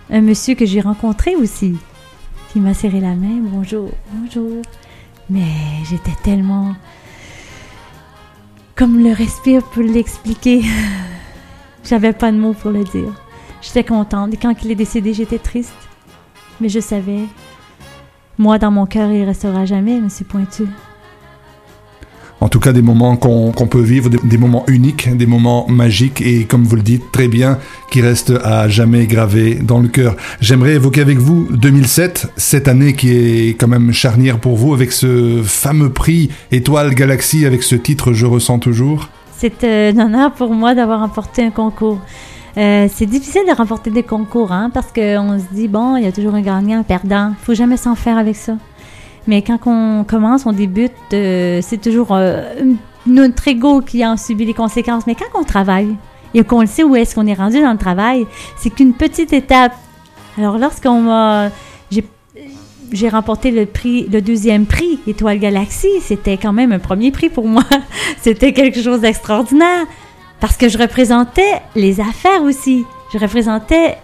Un 0.10 0.22
monsieur 0.22 0.56
que 0.56 0.66
j'ai 0.66 0.82
rencontré 0.82 1.36
aussi, 1.36 1.76
qui 2.54 2.60
m'a 2.60 2.74
serré 2.74 3.00
la 3.00 3.16
main. 3.16 3.42
Bonjour, 3.42 3.90
bonjour. 4.14 4.62
Mais 5.30 5.48
j'étais 5.90 6.16
tellement. 6.24 6.76
Comme 8.78 9.04
le 9.04 9.12
respire 9.12 9.64
peut 9.64 9.82
l'expliquer. 9.82 10.62
J'avais 11.84 12.14
pas 12.14 12.32
de 12.32 12.38
mots 12.38 12.54
pour 12.54 12.70
le 12.70 12.84
dire. 12.84 13.12
J'étais 13.60 13.84
contente. 13.84 14.36
Et 14.36 14.38
quand 14.38 14.54
il 14.64 14.70
est 14.70 14.76
décédé, 14.76 15.16
j'étais 15.16 15.40
triste. 15.40 15.74
Mais 16.62 16.70
je 16.70 16.80
savais. 16.80 17.22
Moi, 18.38 18.60
dans 18.60 18.70
mon 18.70 18.86
cœur, 18.86 19.10
il 19.10 19.24
restera 19.24 19.66
jamais, 19.66 20.00
Monsieur 20.00 20.26
Pointu. 20.26 20.68
En 22.40 22.50
tout 22.50 22.60
cas, 22.60 22.72
des 22.72 22.84
moments 22.84 23.16
qu'on 23.16 23.68
peut 23.68 23.82
vivre, 23.82 24.10
des, 24.10 24.38
moments 24.38 24.64
uniques, 24.68 25.16
des 25.16 25.26
moments 25.26 25.66
magiques 25.68 26.22
et, 26.22 26.44
comme 26.44 26.64
vous 26.64 26.76
le 26.76 26.84
dites 26.84 27.12
très 27.12 27.28
bien, 27.28 27.58
qui 27.90 28.02
restent 28.02 28.34
à 28.44 28.70
jamais 28.70 29.08
gravés 29.08 29.56
dans 29.56 29.80
le 29.80 29.88
cœur. 29.88 30.16
J'aimerais 30.40 30.76
évoquer 30.76 31.02
avec 31.02 31.18
vous 31.18 31.48
2007, 31.50 32.32
cette 32.38 32.68
année 32.68 32.94
qui 32.94 33.12
est 33.12 33.50
quand 33.60 33.68
même 33.68 33.92
charnière 33.92 34.40
pour 34.40 34.56
vous, 34.56 34.74
avec 34.76 34.92
ce 34.92 35.42
fameux 35.44 35.90
prix 35.90 36.30
Étoile 36.52 36.94
Galaxie, 36.94 37.46
avec 37.46 37.64
ce 37.64 37.76
titre 37.76 38.14
Je 38.14 38.28
ressens 38.28 38.60
toujours. 38.60 39.10
C'est 39.36 39.64
euh, 39.64 39.92
un 39.94 40.06
honneur 40.06 40.32
pour 40.32 40.54
moi 40.54 40.76
d'avoir 40.76 41.00
remporté 41.00 41.44
un 41.44 41.52
concours. 41.52 42.00
Euh, 42.58 42.88
c'est 42.92 43.06
difficile 43.06 43.44
de 43.48 43.56
remporter 43.56 43.90
des 43.90 44.04
concours, 44.04 44.52
hein, 44.52 44.70
parce 44.72 44.92
qu'on 44.92 45.40
se 45.40 45.56
dit, 45.56 45.68
bon, 45.68 45.96
il 45.96 46.04
y 46.04 46.08
a 46.08 46.12
toujours 46.12 46.36
un 46.36 46.42
gagnant, 46.42 46.80
un 46.80 46.84
perdant. 46.84 47.34
Il 47.40 47.46
faut 47.46 47.54
jamais 47.56 47.78
s'en 47.78 47.96
faire 47.96 48.18
avec 48.18 48.36
ça. 48.36 48.54
Mais 49.28 49.42
quand 49.42 49.60
on 49.66 50.04
commence, 50.06 50.46
on 50.46 50.54
débute, 50.54 50.92
euh, 51.14 51.60
c'est 51.62 51.82
toujours 51.82 52.10
euh, 52.12 52.44
notre 53.06 53.48
ego 53.48 53.82
qui 53.82 54.06
en 54.06 54.16
subit 54.18 54.46
les 54.46 54.54
conséquences. 54.54 55.06
Mais 55.06 55.16
quand 55.16 55.40
on 55.40 55.44
travaille 55.44 55.96
et 56.34 56.44
qu'on 56.44 56.62
le 56.62 56.68
sait 56.68 56.84
où 56.84 56.96
est-ce 56.96 57.16
qu'on 57.16 57.28
est 57.28 57.34
rendu 57.34 57.62
dans 57.62 57.72
le 57.72 57.78
travail, 57.78 58.26
c'est 58.58 58.70
qu'une 58.70 58.94
petite 58.94 59.34
étape. 59.34 59.74
Alors 60.38 60.58
lorsqu'on 60.58 61.02
m'a... 61.02 61.50
j'ai- 61.90 63.10
remporté 63.10 63.52
le 63.52 63.66
prix, 63.66 64.08
le 64.10 64.22
deuxième 64.22 64.66
prix 64.66 65.00
Étoile 65.08 65.40
Galaxie, 65.40 66.00
c'était 66.02 66.38
quand 66.38 66.54
même 66.54 66.72
un 66.72 66.80
premier 66.80 67.12
prix 67.12 67.30
pour 67.30 67.48
moi. 67.48 67.64
c'était 68.22 68.54
quelque 68.54 68.82
chose 68.82 69.02
d'extraordinaire 69.02 69.86
parce 70.40 70.56
que 70.56 70.70
je 70.70 70.78
représentais 70.78 71.62
les 71.76 72.00
affaires 72.00 72.44
aussi. 72.44 72.86
Je 73.12 73.18
représentais 73.18 73.98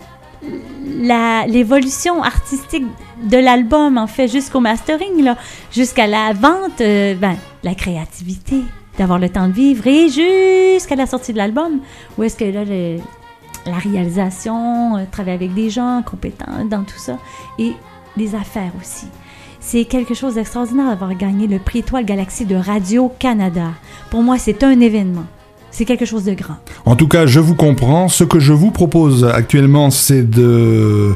l'évolution 1.47 2.23
artistique 2.23 2.85
de 3.23 3.37
l'album 3.37 3.97
en 3.97 4.07
fait 4.07 4.27
jusqu'au 4.27 4.59
mastering 4.59 5.31
jusqu'à 5.71 6.07
la 6.07 6.33
vente, 6.33 6.81
euh, 6.81 7.15
ben 7.15 7.35
la 7.63 7.73
créativité, 7.75 8.61
d'avoir 8.97 9.19
le 9.19 9.29
temps 9.29 9.47
de 9.47 9.53
vivre 9.53 9.85
et 9.87 10.09
jusqu'à 10.09 10.95
la 10.95 11.05
sortie 11.05 11.33
de 11.33 11.37
l'album 11.37 11.79
où 12.17 12.23
est-ce 12.23 12.35
que 12.35 12.45
là 12.45 12.63
le- 12.65 12.97
la 13.65 13.77
réalisation, 13.77 14.97
euh, 14.97 15.03
travailler 15.09 15.35
avec 15.35 15.53
des 15.53 15.69
gens 15.69 16.03
compétents 16.05 16.65
dans 16.69 16.83
tout 16.83 16.97
ça 16.97 17.17
et 17.57 17.73
les 18.17 18.35
affaires 18.35 18.71
aussi. 18.81 19.07
C'est 19.61 19.85
quelque 19.85 20.13
chose 20.13 20.35
d'extraordinaire 20.35 20.89
d'avoir 20.89 21.15
gagné 21.15 21.47
le 21.47 21.57
prix 21.59 21.79
Étoile 21.79 22.03
Galaxie 22.03 22.43
de 22.45 22.55
Radio-Canada. 22.57 23.69
Pour 24.09 24.21
moi, 24.21 24.37
c'est 24.37 24.61
un 24.65 24.77
événement. 24.81 25.23
C'est 25.73 25.85
quelque 25.85 26.05
chose 26.05 26.23
de 26.23 26.35
grand. 26.35 26.57
En 26.85 26.95
tout 26.95 27.07
cas, 27.07 27.25
je 27.25 27.39
vous 27.39 27.55
comprends. 27.55 28.07
Ce 28.07 28.23
que 28.23 28.39
je 28.39 28.53
vous 28.53 28.69
propose 28.69 29.25
actuellement, 29.25 29.89
c'est 29.89 30.21
de 30.21 31.15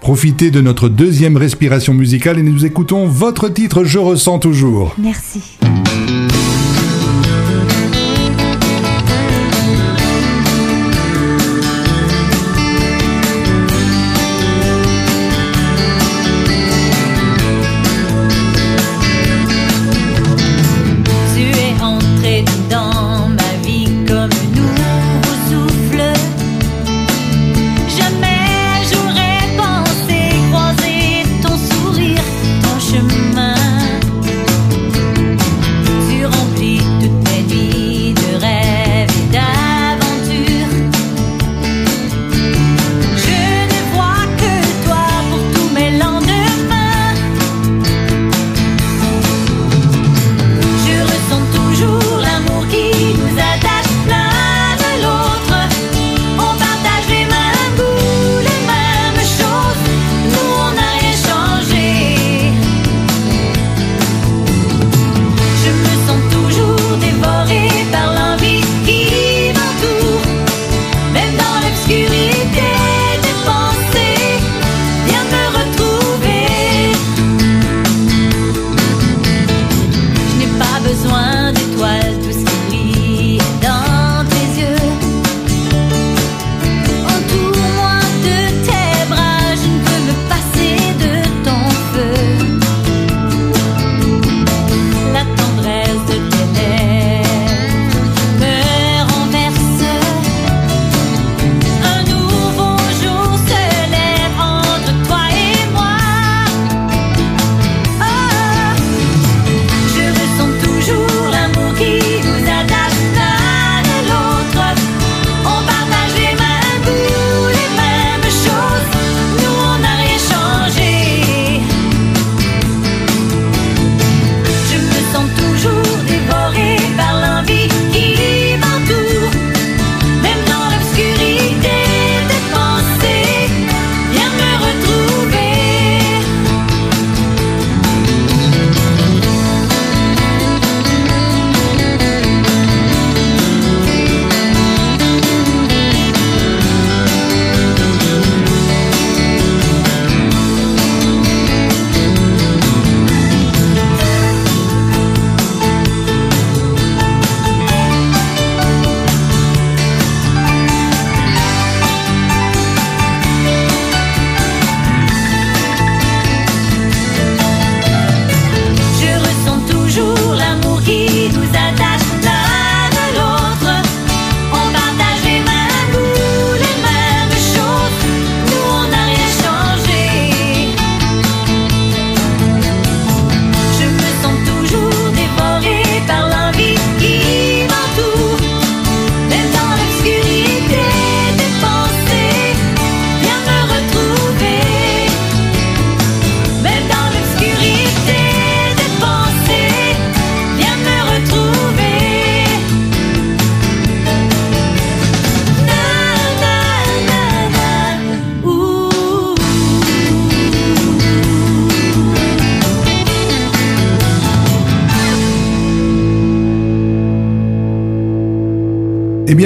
profiter 0.00 0.50
de 0.50 0.62
notre 0.62 0.88
deuxième 0.88 1.36
respiration 1.36 1.92
musicale 1.92 2.38
et 2.38 2.42
nous 2.42 2.64
écoutons 2.64 3.06
votre 3.06 3.50
titre 3.50 3.84
Je 3.84 3.98
ressens 3.98 4.38
toujours. 4.38 4.94
Merci. 4.96 5.58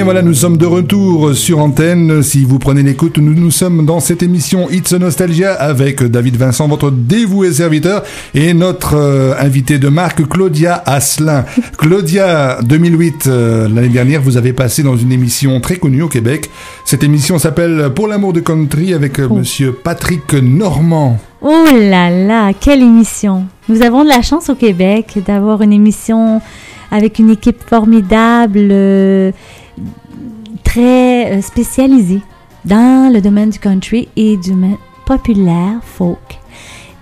Bien 0.03 0.11
voilà, 0.11 0.21
nous 0.21 0.33
sommes 0.33 0.57
de 0.57 0.65
retour 0.65 1.33
sur 1.33 1.59
antenne. 1.59 2.23
Si 2.23 2.43
vous 2.45 2.59
prenez 2.59 2.83
l'écoute, 2.83 3.19
nous 3.19 3.33
nous 3.33 3.51
sommes 3.51 3.85
dans 3.85 3.99
cette 3.99 4.23
émission 4.23 4.69
It's 4.69 4.91
Nostalgia 4.91 5.53
avec 5.53 6.03
David 6.03 6.35
Vincent, 6.35 6.67
votre 6.67 6.91
dévoué 6.91 7.51
serviteur, 7.53 8.03
et 8.33 8.53
notre 8.53 8.95
euh, 8.95 9.33
invité 9.39 9.77
de 9.77 9.87
marque, 9.89 10.27
Claudia 10.27 10.81
Asselin. 10.85 11.45
Claudia, 11.77 12.59
2008, 12.63 13.27
euh, 13.27 13.69
l'année 13.69 13.89
dernière, 13.89 14.21
vous 14.21 14.35
avez 14.35 14.51
passé 14.51 14.83
dans 14.83 14.97
une 14.97 15.11
émission 15.11 15.61
très 15.61 15.75
connue 15.77 16.01
au 16.01 16.09
Québec. 16.09 16.49
Cette 16.85 17.03
émission 17.03 17.37
s'appelle 17.37 17.91
Pour 17.95 18.07
l'amour 18.07 18.33
de 18.33 18.39
country 18.39 18.93
avec 18.93 19.19
euh, 19.19 19.27
Oh. 19.29 19.35
monsieur 19.35 19.73
Patrick 19.73 20.33
Normand. 20.33 21.17
Oh 21.41 21.65
là 21.71 22.09
là, 22.09 22.51
quelle 22.59 22.81
émission! 22.81 23.45
Nous 23.69 23.81
avons 23.81 24.03
de 24.03 24.09
la 24.09 24.21
chance 24.21 24.49
au 24.49 24.55
Québec 24.55 25.19
d'avoir 25.25 25.61
une 25.61 25.73
émission 25.73 26.41
avec 26.93 27.17
une 27.17 27.31
équipe 27.31 27.61
formidable, 27.67 28.69
euh, 28.71 29.31
très 30.73 31.31
euh, 31.37 31.41
spécialisée 31.41 32.21
dans 32.65 33.13
le 33.13 33.21
domaine 33.21 33.51
du 33.51 33.59
country 33.59 34.09
et 34.15 34.37
du 34.37 34.53
populaire 35.05 35.79
folk. 35.83 36.39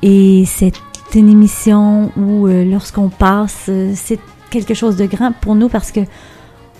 Et 0.01 0.43
c'est 0.45 0.73
une 1.15 1.29
émission 1.29 2.11
où, 2.17 2.47
euh, 2.47 2.65
lorsqu'on 2.65 3.07
passe, 3.07 3.67
euh, 3.69 3.93
c'est 3.95 4.19
quelque 4.49 4.73
chose 4.73 4.97
de 4.97 5.05
grand 5.05 5.31
pour 5.31 5.55
nous 5.55 5.69
parce 5.69 5.91
que 5.91 6.01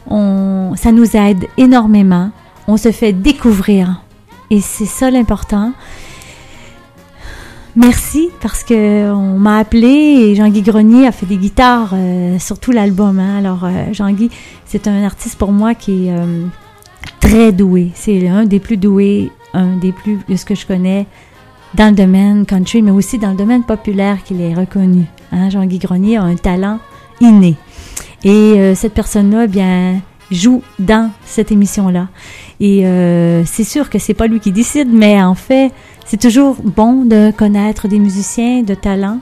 on, 0.10 0.74
ça 0.76 0.92
nous 0.92 1.16
aide 1.16 1.48
énormément. 1.58 2.32
On 2.68 2.76
se 2.76 2.92
fait 2.92 3.14
découvrir. 3.14 4.02
Et 4.50 4.60
c'est 4.60 4.86
ça 4.86 5.10
l'important. 5.12 5.72
Merci 7.78 8.30
parce 8.42 8.66
que 8.66 9.10
on 9.14 9.40
m'a 9.40 9.60
appelé 9.60 9.88
et 9.88 10.36
Jean-Guy 10.36 10.62
Grenier 10.62 11.08
a 11.08 11.14
fait 11.14 11.26
des 11.26 11.38
guitares 11.38 11.92
euh, 11.94 12.38
sur 12.38 12.60
tout 12.60 12.74
l'album. 12.74 13.18
hein. 13.18 13.38
Alors 13.38 13.66
Jean-Guy, 13.94 14.30
c'est 14.66 14.90
un 14.90 15.06
artiste 15.06 15.38
pour 15.38 15.54
moi 15.54 15.74
qui 15.74 16.10
très 17.20 17.52
doué. 17.52 17.92
C'est 17.96 18.28
un 18.28 18.46
des 18.46 18.60
plus 18.60 18.78
doués, 18.78 19.32
un 19.54 19.78
des 19.78 19.92
plus 19.92 20.20
de 20.28 20.36
ce 20.36 20.46
que 20.46 20.56
je 20.56 20.66
connais 20.66 21.06
dans 21.74 21.90
le 21.90 21.96
domaine 21.96 22.46
country, 22.46 22.82
mais 22.82 22.92
aussi 22.92 23.18
dans 23.18 23.32
le 23.32 23.38
domaine 23.38 23.64
populaire 23.64 24.24
qu'il 24.24 24.42
est 24.42 24.54
reconnu. 24.54 25.06
Hein. 25.32 25.50
Jean-Guy 25.50 25.80
Grenier 25.80 26.18
a 26.18 26.24
un 26.24 26.36
talent 26.36 26.80
inné. 27.22 27.56
Et 28.24 28.30
euh, 28.30 28.76
cette 28.76 28.94
personne-là, 28.94 29.46
eh 29.46 29.48
bien, 29.48 30.02
joue 30.32 30.62
dans 30.80 31.12
cette 31.26 31.52
émission-là. 31.52 32.10
Et 32.60 32.86
euh, 32.86 33.44
c'est 33.46 33.64
sûr 33.64 33.90
que 33.90 34.00
c'est 34.00 34.14
pas 34.14 34.28
lui 34.28 34.40
qui 34.40 34.52
décide, 34.52 34.90
mais 34.92 35.22
en 35.22 35.36
fait, 35.36 35.72
c'est 36.06 36.20
toujours 36.20 36.58
bon 36.64 37.06
de 37.06 37.32
connaître 37.32 37.88
des 37.88 38.00
musiciens 38.00 38.64
de 38.64 38.74
talent. 38.74 39.20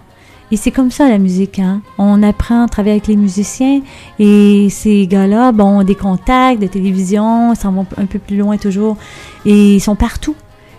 Et 0.52 0.58
c'est 0.58 0.72
comme 0.72 0.90
ça 0.90 1.08
la 1.08 1.20
musique, 1.20 1.60
hein. 1.60 1.82
On 2.00 2.24
apprend 2.24 2.64
à 2.64 2.68
travailler 2.68 2.94
avec 2.96 3.08
les 3.08 3.16
musiciens 3.16 3.82
et 4.18 4.68
ces 4.72 5.06
gars-là, 5.06 5.52
bon, 5.52 5.80
ont 5.80 5.84
des 5.84 5.94
contacts 5.96 6.60
de 6.62 6.66
télévision, 6.68 7.54
s'en 7.54 7.72
vont 7.72 7.86
un 7.98 8.06
peu 8.06 8.18
plus 8.18 8.38
loin 8.38 8.58
toujours 8.58 8.98
et 9.46 9.76
ils 9.76 9.80
sont 9.80 9.96
partout. 9.96 10.36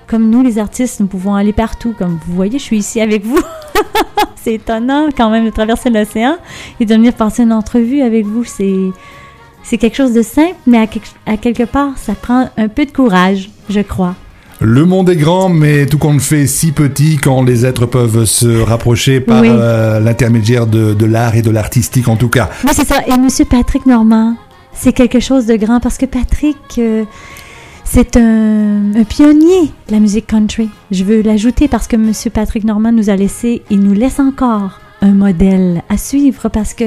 Comme 0.09 0.28
nous, 0.28 0.42
les 0.42 0.59
artistes, 0.59 0.98
nous 0.98 1.06
pouvons 1.06 1.37
aller 1.37 1.52
partout. 1.52 1.94
Comme 1.96 2.18
vous 2.26 2.35
voyez, 2.35 2.59
je 2.59 2.64
suis 2.64 2.78
ici 2.78 3.00
avec 3.00 3.24
vous. 3.24 3.38
c'est 4.35 4.54
étonnant 4.54 5.09
quand 5.16 5.30
même 5.30 5.44
de 5.44 5.50
traverser 5.50 5.88
l'océan 5.88 6.37
et 6.80 6.85
de 6.85 6.92
venir 6.94 7.12
passer 7.12 7.44
une 7.44 7.52
entrevue 7.52 8.00
avec 8.02 8.26
vous. 8.26 8.42
C'est 8.42 8.74
c'est 9.62 9.78
quelque 9.78 9.94
chose 9.96 10.14
de 10.14 10.22
simple, 10.22 10.56
mais 10.66 10.78
à, 10.78 10.87
quelque- 10.88 11.11
à 11.26 11.37
quelque 11.37 11.62
part, 11.62 11.96
ça 11.96 12.14
prend 12.14 12.48
un 12.56 12.66
peu 12.68 12.87
de 12.87 12.90
courage, 12.90 13.50
je 13.68 13.80
crois. 13.83 14.16
Le 14.62 14.84
monde 14.84 15.08
est 15.08 15.16
grand, 15.16 15.48
mais 15.48 15.86
tout 15.86 15.96
compte 15.96 16.20
fait 16.20 16.46
si 16.46 16.72
petit 16.72 17.16
quand 17.16 17.42
les 17.42 17.64
êtres 17.64 17.86
peuvent 17.86 18.26
se 18.26 18.60
rapprocher 18.60 19.20
par 19.20 19.40
Oui. 19.40 19.48
euh, 19.50 20.00
l'intermédiaire 20.00 20.66
de, 20.66 20.92
de 20.92 21.06
l'art 21.06 21.34
et 21.34 21.40
de 21.42 21.50
l'artistique 21.50 22.08
en 22.08 22.16
tout 22.16 22.28
cas. 22.28 22.50
Oui, 22.64 22.70
c'est 22.74 22.86
ça. 22.86 22.96
Et 23.06 23.16
Monsieur 23.16 23.46
Patrick 23.46 23.86
Normand, 23.86 24.36
c'est 24.74 24.92
quelque 24.92 25.18
chose 25.18 25.46
de 25.46 25.56
grand 25.56 25.80
parce 25.80 25.96
que 25.96 26.04
Patrick, 26.04 26.58
euh, 26.76 27.04
c'est 27.84 28.18
un, 28.18 28.94
un 28.94 29.04
pionnier 29.04 29.62
de 29.88 29.92
la 29.92 29.98
musique 29.98 30.26
country. 30.26 30.68
Je 30.90 31.04
veux 31.04 31.22
l'ajouter 31.22 31.66
parce 31.66 31.86
que 31.86 31.96
Monsieur 31.96 32.30
Patrick 32.30 32.64
Normand 32.64 32.92
nous 32.92 33.08
a 33.08 33.16
laissé 33.16 33.62
et 33.70 33.76
nous 33.76 33.94
laisse 33.94 34.20
encore 34.20 34.78
un 35.00 35.12
modèle 35.12 35.82
à 35.88 35.96
suivre 35.96 36.50
parce 36.50 36.74
que 36.74 36.84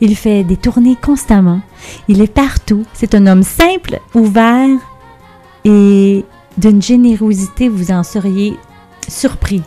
il 0.00 0.14
fait 0.14 0.44
des 0.44 0.56
tournées 0.56 0.96
constamment. 1.02 1.60
Il 2.06 2.20
est 2.22 2.32
partout. 2.32 2.84
C'est 2.94 3.16
un 3.16 3.26
homme 3.26 3.42
simple, 3.42 3.98
ouvert 4.14 4.68
et 5.64 6.24
d'une 6.58 6.82
générosité, 6.82 7.68
vous 7.68 7.90
en 7.90 8.02
seriez 8.02 8.56
surpris. 9.08 9.62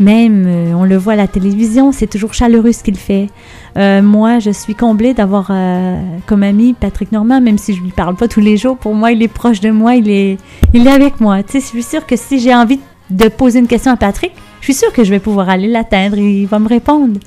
Même, 0.00 0.46
euh, 0.46 0.72
on 0.72 0.84
le 0.84 0.96
voit 0.96 1.12
à 1.12 1.16
la 1.16 1.28
télévision, 1.28 1.92
c'est 1.92 2.06
toujours 2.06 2.32
chaleureux 2.32 2.72
ce 2.72 2.82
qu'il 2.82 2.96
fait. 2.96 3.28
Euh, 3.76 4.00
moi, 4.00 4.38
je 4.38 4.50
suis 4.50 4.74
comblée 4.74 5.12
d'avoir 5.12 5.48
euh, 5.50 6.00
comme 6.26 6.42
ami 6.42 6.72
Patrick 6.72 7.12
Normand, 7.12 7.42
même 7.42 7.58
si 7.58 7.74
je 7.74 7.82
lui 7.82 7.90
parle 7.90 8.16
pas 8.16 8.26
tous 8.26 8.40
les 8.40 8.56
jours. 8.56 8.78
Pour 8.78 8.94
moi, 8.94 9.12
il 9.12 9.22
est 9.22 9.28
proche 9.28 9.60
de 9.60 9.70
moi, 9.70 9.96
il 9.96 10.08
est, 10.08 10.38
il 10.72 10.86
est 10.86 10.90
avec 10.90 11.20
moi. 11.20 11.42
Tu 11.42 11.52
sais, 11.52 11.60
je 11.60 11.66
suis 11.66 11.82
sûre 11.82 12.06
que 12.06 12.16
si 12.16 12.40
j'ai 12.40 12.54
envie 12.54 12.80
de 13.10 13.28
poser 13.28 13.58
une 13.58 13.66
question 13.66 13.92
à 13.92 13.96
Patrick, 13.96 14.32
je 14.60 14.64
suis 14.64 14.74
sûre 14.74 14.92
que 14.92 15.04
je 15.04 15.10
vais 15.10 15.20
pouvoir 15.20 15.50
aller 15.50 15.68
l'atteindre 15.68 16.16
et 16.16 16.40
il 16.40 16.46
va 16.46 16.58
me 16.58 16.68
répondre. 16.68 17.20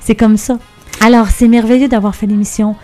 C'est 0.00 0.14
comme 0.14 0.38
ça. 0.38 0.58
Alors, 1.04 1.28
c'est 1.28 1.48
merveilleux 1.48 1.88
d'avoir 1.88 2.14
fait 2.14 2.26
l'émission 2.26 2.74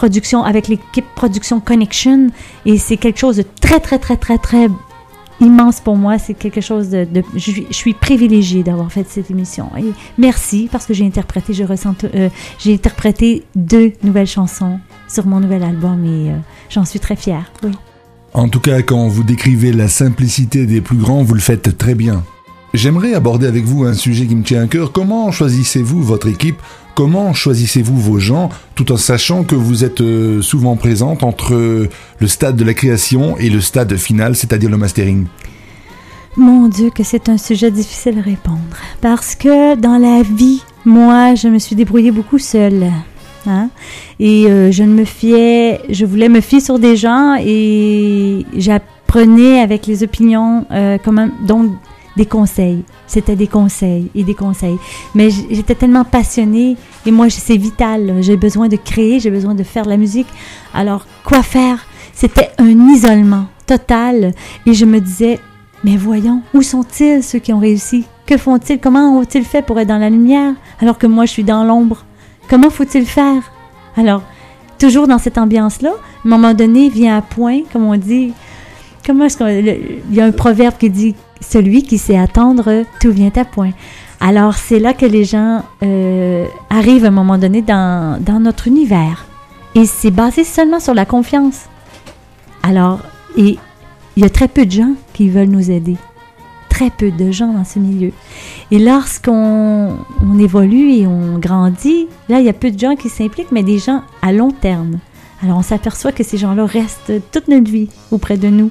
production 0.00 0.42
avec 0.44 0.68
l'équipe 0.68 1.04
Production 1.14 1.60
Connection 1.60 2.30
et 2.64 2.78
c'est 2.78 2.96
quelque 2.96 3.18
chose 3.18 3.36
de 3.36 3.44
très, 3.60 3.80
très, 3.80 3.98
très, 3.98 4.16
très, 4.16 4.38
très 4.38 4.68
immense 5.42 5.80
pour 5.80 5.94
moi. 5.96 6.18
C'est 6.18 6.32
quelque 6.32 6.62
chose 6.62 6.88
de. 6.88 7.06
je, 7.36 7.52
suis- 7.70 7.92
privilégiée 7.92 8.62
d'avoir 8.62 8.90
fait 8.90 9.06
cette 9.06 9.30
émission. 9.30 9.66
Et 9.78 9.92
merci 10.16 10.70
parce 10.72 10.86
que 10.86 10.94
j'ai 10.94 11.04
interprété, 11.04 11.52
euh, 11.62 12.30
j'ai 12.58 12.72
interprété 12.72 13.44
deux 13.54 13.92
nouvelles 14.02 14.26
chansons 14.26 14.80
sur 15.06 15.26
mon 15.26 15.38
nouvel 15.38 15.62
album 15.62 16.02
et 16.06 16.30
euh, 16.30 16.38
j'en 16.70 16.86
suis 16.86 16.98
très 16.98 17.16
fière. 17.16 17.52
En 18.32 18.48
tout 18.48 18.60
cas, 18.60 18.80
quand 18.80 19.06
vous 19.06 19.22
décrivez 19.22 19.70
la 19.70 19.88
simplicité 19.88 20.64
des 20.64 20.80
plus 20.80 20.96
grands, 20.96 21.22
vous 21.22 21.34
le 21.34 21.40
faites 21.40 21.76
très 21.76 21.94
bien. 21.94 22.24
J'aimerais 22.72 23.14
aborder 23.14 23.48
avec 23.48 23.64
vous 23.64 23.82
un 23.82 23.94
sujet 23.94 24.26
qui 24.26 24.36
me 24.36 24.44
tient 24.44 24.62
à 24.62 24.66
cœur. 24.68 24.92
Comment 24.92 25.32
choisissez-vous 25.32 26.02
votre 26.04 26.28
équipe? 26.28 26.62
Comment 26.94 27.34
choisissez-vous 27.34 27.98
vos 27.98 28.20
gens? 28.20 28.48
Tout 28.76 28.92
en 28.92 28.96
sachant 28.96 29.42
que 29.42 29.56
vous 29.56 29.82
êtes 29.82 30.00
euh, 30.00 30.40
souvent 30.40 30.76
présente 30.76 31.24
entre 31.24 31.54
euh, 31.54 31.88
le 32.20 32.28
stade 32.28 32.54
de 32.54 32.62
la 32.64 32.72
création 32.72 33.36
et 33.38 33.50
le 33.50 33.60
stade 33.60 33.96
final, 33.96 34.36
c'est-à-dire 34.36 34.70
le 34.70 34.76
mastering 34.76 35.26
Mon 36.36 36.68
Dieu, 36.68 36.90
que 36.94 37.02
c'est 37.02 37.28
un 37.28 37.38
sujet 37.38 37.72
difficile 37.72 38.18
à 38.18 38.22
répondre. 38.22 38.60
Parce 39.00 39.34
que 39.34 39.74
dans 39.74 39.98
la 39.98 40.22
vie, 40.22 40.62
moi, 40.84 41.34
je 41.34 41.48
me 41.48 41.58
suis 41.58 41.74
débrouillée 41.74 42.12
beaucoup 42.12 42.38
seule. 42.38 42.92
Hein? 43.46 43.70
Et 44.20 44.46
euh, 44.46 44.70
je 44.70 44.84
ne 44.84 44.94
me 44.94 45.04
fiais, 45.04 45.80
je 45.90 46.04
voulais 46.04 46.28
me 46.28 46.40
fier 46.40 46.60
sur 46.60 46.78
des 46.78 46.94
gens 46.94 47.34
et 47.40 48.46
j'apprenais 48.56 49.60
avec 49.60 49.88
les 49.88 50.04
opinions, 50.04 50.66
euh, 50.70 50.98
donc 51.44 51.72
des 52.16 52.26
conseils. 52.26 52.84
C'était 53.06 53.36
des 53.36 53.46
conseils 53.46 54.10
et 54.14 54.24
des 54.24 54.34
conseils. 54.34 54.78
Mais 55.14 55.30
j'étais 55.30 55.74
tellement 55.74 56.04
passionnée 56.04 56.76
et 57.06 57.10
moi, 57.10 57.30
c'est 57.30 57.56
vital. 57.56 58.16
J'ai 58.20 58.36
besoin 58.36 58.68
de 58.68 58.76
créer, 58.76 59.20
j'ai 59.20 59.30
besoin 59.30 59.54
de 59.54 59.62
faire 59.62 59.84
de 59.84 59.90
la 59.90 59.96
musique. 59.96 60.28
Alors, 60.74 61.06
quoi 61.24 61.42
faire? 61.42 61.86
C'était 62.12 62.50
un 62.58 62.88
isolement 62.88 63.46
total 63.66 64.34
et 64.66 64.74
je 64.74 64.84
me 64.84 65.00
disais, 65.00 65.38
mais 65.84 65.96
voyons, 65.96 66.42
où 66.52 66.62
sont-ils 66.62 67.22
ceux 67.22 67.38
qui 67.38 67.52
ont 67.52 67.58
réussi? 67.58 68.04
Que 68.26 68.36
font-ils? 68.36 68.78
Comment 68.78 69.18
ont-ils 69.18 69.44
fait 69.44 69.62
pour 69.62 69.78
être 69.80 69.88
dans 69.88 69.98
la 69.98 70.10
lumière? 70.10 70.54
Alors 70.80 70.98
que 70.98 71.06
moi 71.06 71.24
je 71.24 71.30
suis 71.30 71.44
dans 71.44 71.64
l'ombre? 71.64 72.04
Comment 72.48 72.70
faut-il 72.70 73.06
faire? 73.06 73.42
Alors, 73.96 74.22
toujours 74.78 75.06
dans 75.06 75.18
cette 75.18 75.38
ambiance-là, 75.38 75.90
à 75.90 76.26
un 76.26 76.28
moment 76.28 76.52
donné, 76.52 76.88
vient 76.88 77.16
à 77.16 77.22
point, 77.22 77.60
comme 77.72 77.84
on 77.84 77.96
dit. 77.96 78.32
Comment 79.06 79.24
est-ce 79.24 79.38
qu'on. 79.38 79.48
Il 79.48 80.14
y 80.14 80.20
a 80.20 80.24
un 80.24 80.32
proverbe 80.32 80.74
qui 80.78 80.90
dit 80.90 81.14
Celui 81.40 81.82
qui 81.82 81.98
sait 81.98 82.18
attendre, 82.18 82.84
tout 83.00 83.10
vient 83.10 83.32
à 83.36 83.44
point. 83.44 83.72
Alors, 84.20 84.54
c'est 84.54 84.78
là 84.78 84.92
que 84.92 85.06
les 85.06 85.24
gens 85.24 85.62
euh, 85.82 86.46
arrivent 86.68 87.06
à 87.06 87.08
un 87.08 87.12
moment 87.12 87.38
donné 87.38 87.62
dans, 87.62 88.22
dans 88.22 88.38
notre 88.38 88.68
univers. 88.68 89.24
Et 89.74 89.86
c'est 89.86 90.10
basé 90.10 90.44
seulement 90.44 90.80
sur 90.80 90.94
la 90.94 91.06
confiance. 91.06 91.66
Alors, 92.62 93.00
et 93.36 93.58
il 94.16 94.22
y 94.22 94.26
a 94.26 94.30
très 94.30 94.48
peu 94.48 94.66
de 94.66 94.70
gens 94.70 94.92
qui 95.14 95.28
veulent 95.28 95.48
nous 95.48 95.70
aider. 95.70 95.96
Très 96.68 96.90
peu 96.90 97.10
de 97.10 97.30
gens 97.30 97.52
dans 97.52 97.64
ce 97.64 97.78
milieu. 97.78 98.12
Et 98.70 98.78
lorsqu'on 98.78 99.96
on 100.22 100.38
évolue 100.38 100.92
et 100.92 101.06
on 101.06 101.38
grandit, 101.38 102.06
là, 102.28 102.40
il 102.40 102.46
y 102.46 102.50
a 102.50 102.54
peu 102.54 102.70
de 102.70 102.78
gens 102.78 102.96
qui 102.96 103.08
s'impliquent, 103.08 103.52
mais 103.52 103.62
des 103.62 103.78
gens 103.78 104.02
à 104.20 104.32
long 104.32 104.50
terme. 104.50 104.98
Alors, 105.42 105.56
on 105.56 105.62
s'aperçoit 105.62 106.12
que 106.12 106.22
ces 106.22 106.36
gens-là 106.36 106.66
restent 106.66 107.12
toute 107.32 107.48
notre 107.48 107.70
vie 107.70 107.88
auprès 108.10 108.36
de 108.36 108.48
nous. 108.48 108.70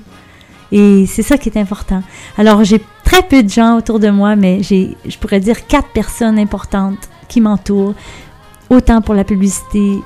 Et 0.71 1.05
c'est 1.07 1.23
ça 1.23 1.37
qui 1.37 1.49
est 1.49 1.57
important. 1.57 2.03
Alors, 2.37 2.63
j'ai 2.63 2.81
très 3.03 3.23
peu 3.23 3.41
de 3.43 3.49
gens 3.49 3.77
autour 3.77 3.99
de 3.99 4.09
moi, 4.09 4.35
mais 4.35 4.61
j'ai, 4.61 4.95
je 5.07 5.17
pourrais 5.17 5.39
dire, 5.39 5.65
quatre 5.67 5.89
personnes 5.89 6.37
importantes 6.37 7.09
qui 7.27 7.41
m'entourent, 7.41 7.95
autant 8.69 9.01
pour 9.01 9.15
la 9.15 9.23
publicité, 9.23 9.99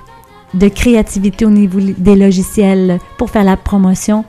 de 0.53 0.67
créativité 0.67 1.45
au 1.45 1.49
niveau 1.49 1.79
des 1.79 2.15
logiciels 2.15 2.99
pour 3.17 3.29
faire 3.29 3.43
la 3.43 3.57
promotion, 3.57 4.23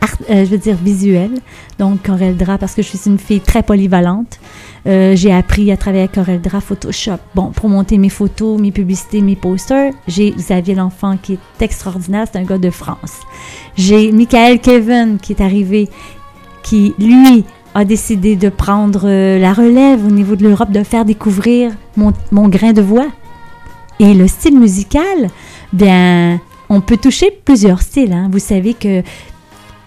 art- 0.00 0.16
euh, 0.30 0.44
je 0.44 0.50
veux 0.50 0.58
dire 0.58 0.74
visuelle. 0.76 1.38
Donc 1.78 2.02
Corel 2.04 2.36
Draw 2.36 2.56
parce 2.58 2.74
que 2.74 2.82
je 2.82 2.88
suis 2.88 3.00
une 3.06 3.18
fille 3.18 3.40
très 3.40 3.62
polyvalente. 3.62 4.40
Euh, 4.86 5.16
j'ai 5.16 5.32
appris 5.32 5.72
à 5.72 5.76
travailler 5.76 6.04
avec 6.04 6.14
Corel 6.14 6.40
Draw, 6.40 6.60
Photoshop. 6.60 7.18
Bon, 7.34 7.50
pour 7.50 7.68
monter 7.68 7.98
mes 7.98 8.08
photos, 8.08 8.60
mes 8.60 8.70
publicités, 8.70 9.20
mes 9.20 9.34
posters, 9.34 9.92
j'ai 10.06 10.30
Xavier 10.30 10.74
L'Enfant 10.76 11.16
qui 11.20 11.32
est 11.34 11.62
extraordinaire, 11.62 12.26
c'est 12.30 12.38
un 12.38 12.44
gars 12.44 12.58
de 12.58 12.70
France. 12.70 13.14
J'ai 13.76 14.12
Michael 14.12 14.60
Kevin 14.60 15.18
qui 15.20 15.32
est 15.32 15.40
arrivé, 15.42 15.88
qui 16.62 16.94
lui 17.00 17.44
a 17.74 17.84
décidé 17.84 18.36
de 18.36 18.48
prendre 18.48 19.02
euh, 19.04 19.38
la 19.40 19.52
relève 19.52 20.06
au 20.06 20.10
niveau 20.10 20.36
de 20.36 20.44
l'Europe, 20.44 20.70
de 20.70 20.82
faire 20.84 21.04
découvrir 21.04 21.72
mon, 21.96 22.12
mon 22.30 22.48
grain 22.48 22.72
de 22.72 22.80
voix. 22.82 23.08
Et 23.98 24.14
le 24.14 24.28
style 24.28 24.58
musical, 24.58 25.30
bien, 25.72 26.40
on 26.68 26.80
peut 26.80 26.96
toucher 26.96 27.30
plusieurs 27.44 27.82
styles. 27.82 28.12
hein. 28.12 28.28
Vous 28.30 28.38
savez 28.38 28.74
que, 28.74 29.02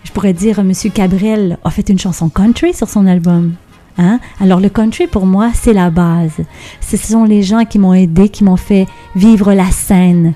je 0.04 0.12
pourrais 0.12 0.34
dire, 0.34 0.60
M. 0.60 0.74
Cabrel 0.94 1.58
a 1.64 1.70
fait 1.70 1.88
une 1.88 2.00
chanson 2.00 2.28
country 2.28 2.74
sur 2.74 2.90
son 2.90 3.08
album. 3.08 3.54
Hein? 4.00 4.20
Alors 4.40 4.62
le 4.62 4.70
country, 4.70 5.08
pour 5.08 5.26
moi, 5.26 5.52
c'est 5.54 5.74
la 5.74 5.90
base. 5.90 6.38
Ce 6.80 6.96
sont 6.96 7.26
les 7.26 7.44
gens 7.44 7.66
qui 7.66 7.78
m'ont 7.80 7.94
aidé, 7.94 8.30
qui 8.30 8.46
m'ont 8.46 8.56
fait 8.56 8.88
vivre 9.16 9.54
la 9.54 9.70
scène, 9.72 10.34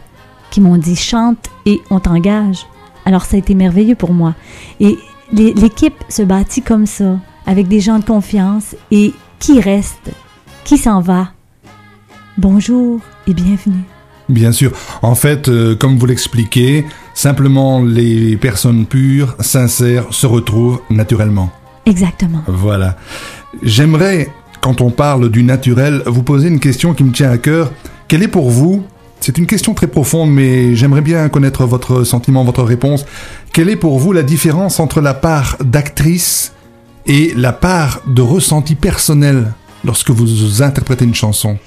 qui 0.51 0.59
m'ont 0.59 0.77
dit 0.77 0.97
chante 0.97 1.49
et 1.65 1.81
on 1.89 1.99
t'engage. 1.99 2.67
Alors 3.05 3.23
ça 3.23 3.37
a 3.37 3.39
été 3.39 3.55
merveilleux 3.55 3.95
pour 3.95 4.13
moi. 4.13 4.35
Et 4.81 4.97
l'équipe 5.31 6.03
se 6.09 6.21
bâtit 6.21 6.61
comme 6.61 6.85
ça, 6.85 7.17
avec 7.45 7.69
des 7.69 7.79
gens 7.79 7.99
de 7.99 8.05
confiance 8.05 8.75
et 8.91 9.13
qui 9.39 9.61
reste, 9.61 10.11
qui 10.65 10.77
s'en 10.77 10.99
va. 10.99 11.29
Bonjour 12.37 12.99
et 13.27 13.33
bienvenue. 13.33 13.83
Bien 14.27 14.51
sûr. 14.51 14.71
En 15.01 15.15
fait, 15.15 15.47
euh, 15.47 15.75
comme 15.75 15.97
vous 15.97 16.05
l'expliquez, 16.05 16.85
simplement 17.13 17.81
les 17.81 18.35
personnes 18.35 18.85
pures, 18.85 19.35
sincères, 19.39 20.13
se 20.13 20.27
retrouvent 20.27 20.81
naturellement. 20.89 21.49
Exactement. 21.85 22.41
Voilà. 22.47 22.97
J'aimerais, 23.61 24.29
quand 24.61 24.81
on 24.81 24.89
parle 24.89 25.29
du 25.29 25.43
naturel, 25.43 26.03
vous 26.05 26.23
poser 26.23 26.47
une 26.47 26.59
question 26.59 26.93
qui 26.93 27.03
me 27.03 27.11
tient 27.11 27.31
à 27.31 27.37
cœur. 27.37 27.71
Quelle 28.07 28.23
est 28.23 28.27
pour 28.27 28.49
vous, 28.49 28.83
c'est 29.19 29.37
une 29.37 29.45
question 29.45 29.73
très 29.73 29.87
profonde, 29.87 30.31
mais 30.31 30.75
j'aimerais 30.75 31.01
bien 31.01 31.29
connaître 31.29 31.65
votre 31.65 32.03
sentiment, 32.03 32.43
votre 32.43 32.63
réponse. 32.63 33.05
Quelle 33.53 33.69
est 33.69 33.77
pour 33.77 33.97
vous 33.97 34.11
la 34.11 34.23
différence 34.23 34.79
entre 34.79 34.99
la 34.99 35.13
part 35.13 35.57
d'actrice 35.63 36.51
et 37.05 37.33
la 37.35 37.53
part 37.53 38.01
de 38.05 38.21
ressenti 38.21 38.75
personnel 38.75 39.53
lorsque 39.85 40.09
vous 40.09 40.61
interprétez 40.61 41.05
une 41.05 41.15
chanson? 41.15 41.57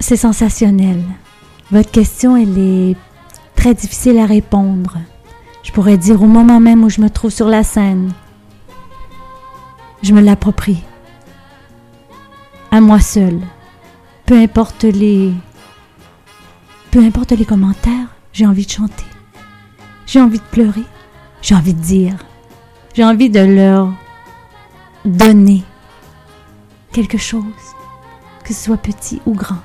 C'est 0.00 0.16
sensationnel. 0.16 1.02
Votre 1.70 1.90
question, 1.90 2.36
elle 2.36 2.58
est 2.58 2.96
très 3.54 3.74
difficile 3.74 4.18
à 4.18 4.24
répondre. 4.26 4.96
Je 5.62 5.72
pourrais 5.72 5.98
dire 5.98 6.22
au 6.22 6.26
moment 6.26 6.60
même 6.60 6.84
où 6.84 6.88
je 6.88 7.02
me 7.02 7.10
trouve 7.10 7.30
sur 7.30 7.48
la 7.48 7.64
scène, 7.64 8.12
je 10.02 10.12
me 10.12 10.20
l'approprie. 10.20 10.82
À 12.70 12.80
moi 12.80 13.00
seule. 13.00 13.40
Peu 14.26 14.38
importe 14.38 14.84
les. 14.84 15.32
Peu 16.90 17.00
importe 17.00 17.32
les 17.32 17.44
commentaires, 17.44 18.08
j'ai 18.32 18.46
envie 18.46 18.66
de 18.66 18.70
chanter. 18.70 19.04
J'ai 20.06 20.20
envie 20.20 20.38
de 20.38 20.44
pleurer. 20.50 20.84
J'ai 21.42 21.54
envie 21.54 21.74
de 21.74 21.80
dire. 21.80 22.16
J'ai 22.94 23.04
envie 23.04 23.30
de 23.30 23.40
leur 23.40 23.92
donner 25.04 25.62
quelque 26.92 27.18
chose, 27.18 27.42
que 28.44 28.52
ce 28.52 28.64
soit 28.64 28.76
petit 28.76 29.20
ou 29.26 29.34
grand. 29.34 29.58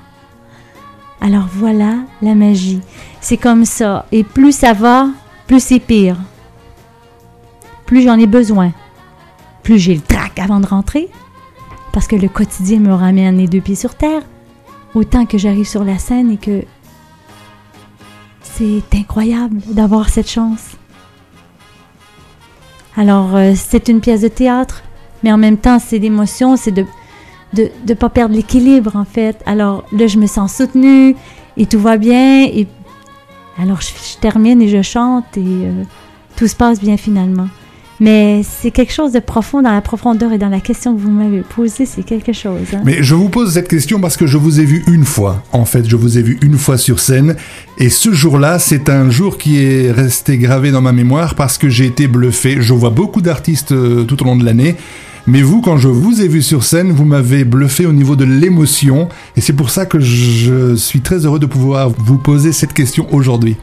Alors 1.20 1.48
voilà 1.50 1.96
la 2.22 2.34
magie. 2.34 2.80
C'est 3.20 3.38
comme 3.38 3.64
ça. 3.64 4.06
Et 4.12 4.24
plus 4.24 4.52
ça 4.52 4.72
va, 4.72 5.08
plus 5.46 5.62
c'est 5.62 5.80
pire. 5.80 6.16
Plus 7.86 8.02
j'en 8.02 8.18
ai 8.18 8.26
besoin. 8.26 8.72
Plus 9.62 9.78
j'ai 9.78 9.94
le 9.94 10.00
avant 10.38 10.60
de 10.60 10.66
rentrer. 10.66 11.08
Parce 11.92 12.06
que 12.06 12.16
le 12.16 12.28
quotidien 12.28 12.80
me 12.80 12.92
ramène 12.92 13.38
les 13.38 13.46
deux 13.46 13.60
pieds 13.60 13.74
sur 13.74 13.94
terre. 13.94 14.22
Autant 14.94 15.26
que 15.26 15.38
j'arrive 15.38 15.66
sur 15.66 15.84
la 15.84 15.98
scène 15.98 16.30
et 16.30 16.36
que 16.36 16.64
c'est 18.42 18.82
incroyable 18.94 19.60
d'avoir 19.66 20.08
cette 20.08 20.30
chance. 20.30 20.76
Alors, 22.96 23.34
euh, 23.34 23.52
c'est 23.56 23.88
une 23.88 24.00
pièce 24.00 24.20
de 24.20 24.28
théâtre, 24.28 24.82
mais 25.22 25.32
en 25.32 25.36
même 25.36 25.56
temps, 25.56 25.78
c'est 25.80 25.98
l'émotion, 25.98 26.56
c'est 26.56 26.70
de 26.70 26.86
ne 27.56 27.94
pas 27.94 28.08
perdre 28.08 28.34
l'équilibre, 28.34 28.94
en 28.94 29.04
fait. 29.04 29.42
Alors, 29.46 29.84
là, 29.92 30.06
je 30.06 30.18
me 30.18 30.26
sens 30.26 30.54
soutenue 30.54 31.16
et 31.56 31.66
tout 31.66 31.80
va 31.80 31.96
bien. 31.96 32.44
Et 32.44 32.68
alors, 33.58 33.80
je, 33.80 33.88
je 33.88 34.18
termine 34.18 34.62
et 34.62 34.68
je 34.68 34.82
chante 34.82 35.36
et 35.36 35.42
euh, 35.44 35.84
tout 36.36 36.46
se 36.46 36.54
passe 36.54 36.80
bien 36.80 36.96
finalement. 36.96 37.48
Mais 38.04 38.42
c'est 38.42 38.70
quelque 38.70 38.92
chose 38.92 39.12
de 39.12 39.18
profond 39.18 39.62
dans 39.62 39.72
la 39.72 39.80
profondeur 39.80 40.30
et 40.34 40.36
dans 40.36 40.50
la 40.50 40.60
question 40.60 40.94
que 40.94 41.00
vous 41.00 41.10
m'avez 41.10 41.40
posée, 41.40 41.86
c'est 41.86 42.02
quelque 42.02 42.34
chose. 42.34 42.74
hein. 42.74 42.82
Mais 42.84 43.02
je 43.02 43.14
vous 43.14 43.30
pose 43.30 43.54
cette 43.54 43.66
question 43.66 43.98
parce 43.98 44.18
que 44.18 44.26
je 44.26 44.36
vous 44.36 44.60
ai 44.60 44.66
vu 44.66 44.84
une 44.92 45.06
fois. 45.06 45.42
En 45.52 45.64
fait, 45.64 45.88
je 45.88 45.96
vous 45.96 46.18
ai 46.18 46.22
vu 46.22 46.38
une 46.42 46.58
fois 46.58 46.76
sur 46.76 47.00
scène. 47.00 47.34
Et 47.78 47.88
ce 47.88 48.12
jour-là, 48.12 48.58
c'est 48.58 48.90
un 48.90 49.08
jour 49.08 49.38
qui 49.38 49.56
est 49.56 49.90
resté 49.90 50.36
gravé 50.36 50.70
dans 50.70 50.82
ma 50.82 50.92
mémoire 50.92 51.34
parce 51.34 51.56
que 51.56 51.70
j'ai 51.70 51.86
été 51.86 52.06
bluffé. 52.06 52.58
Je 52.60 52.74
vois 52.74 52.90
beaucoup 52.90 53.22
d'artistes 53.22 53.72
euh, 53.72 54.04
tout 54.04 54.20
au 54.22 54.26
long 54.26 54.36
de 54.36 54.44
l'année. 54.44 54.76
Mais 55.26 55.40
vous, 55.40 55.62
quand 55.62 55.78
je 55.78 55.88
vous 55.88 56.20
ai 56.20 56.28
vu 56.28 56.42
sur 56.42 56.62
scène, 56.62 56.92
vous 56.92 57.06
m'avez 57.06 57.44
bluffé 57.44 57.86
au 57.86 57.92
niveau 57.94 58.16
de 58.16 58.26
l'émotion. 58.26 59.08
Et 59.34 59.40
c'est 59.40 59.54
pour 59.54 59.70
ça 59.70 59.86
que 59.86 59.98
je 59.98 60.74
suis 60.76 61.00
très 61.00 61.24
heureux 61.24 61.38
de 61.38 61.46
pouvoir 61.46 61.88
vous 61.96 62.18
poser 62.18 62.52
cette 62.52 62.74
question 62.74 63.06
aujourd'hui. 63.14 63.56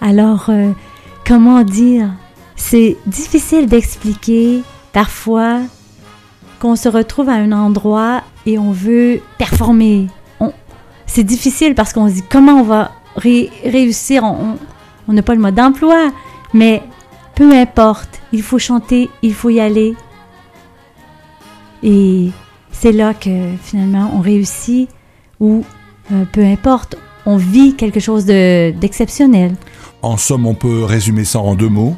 Alors, 0.00 0.46
euh, 0.48 0.70
comment 1.26 1.62
dire 1.62 2.08
C'est 2.62 2.98
difficile 3.06 3.66
d'expliquer 3.66 4.60
parfois 4.92 5.60
qu'on 6.60 6.76
se 6.76 6.88
retrouve 6.90 7.28
à 7.30 7.32
un 7.32 7.52
endroit 7.52 8.22
et 8.44 8.58
on 8.58 8.70
veut 8.70 9.22
performer. 9.38 10.08
C'est 11.06 11.24
difficile 11.24 11.74
parce 11.74 11.92
qu'on 11.92 12.06
se 12.08 12.14
dit 12.14 12.22
comment 12.30 12.60
on 12.60 12.62
va 12.62 12.92
ré- 13.16 13.50
réussir? 13.64 14.22
On- 14.24 14.56
n'a 15.12 15.22
pas 15.22 15.34
le 15.34 15.40
mode 15.40 15.56
d'emploi, 15.56 16.12
mais 16.54 16.82
peu 17.34 17.50
importe. 17.52 18.20
Il 18.32 18.42
faut 18.42 18.60
chanter, 18.60 19.10
il 19.22 19.34
faut 19.34 19.50
y 19.50 19.58
aller. 19.58 19.96
Et 21.82 22.30
c'est 22.70 22.92
là 22.92 23.14
que 23.14 23.54
finalement 23.60 24.12
on 24.14 24.20
réussit 24.20 24.88
ou 25.40 25.64
euh, 26.12 26.24
peu 26.30 26.44
importe, 26.44 26.96
on 27.26 27.36
vit 27.38 27.74
quelque 27.74 27.98
chose 27.98 28.24
de- 28.26 28.70
d'exceptionnel. 28.72 29.56
En 30.02 30.16
somme, 30.16 30.46
on 30.46 30.54
peut 30.54 30.84
résumer 30.84 31.24
ça 31.24 31.40
en 31.40 31.54
deux 31.56 31.68
mots. 31.68 31.96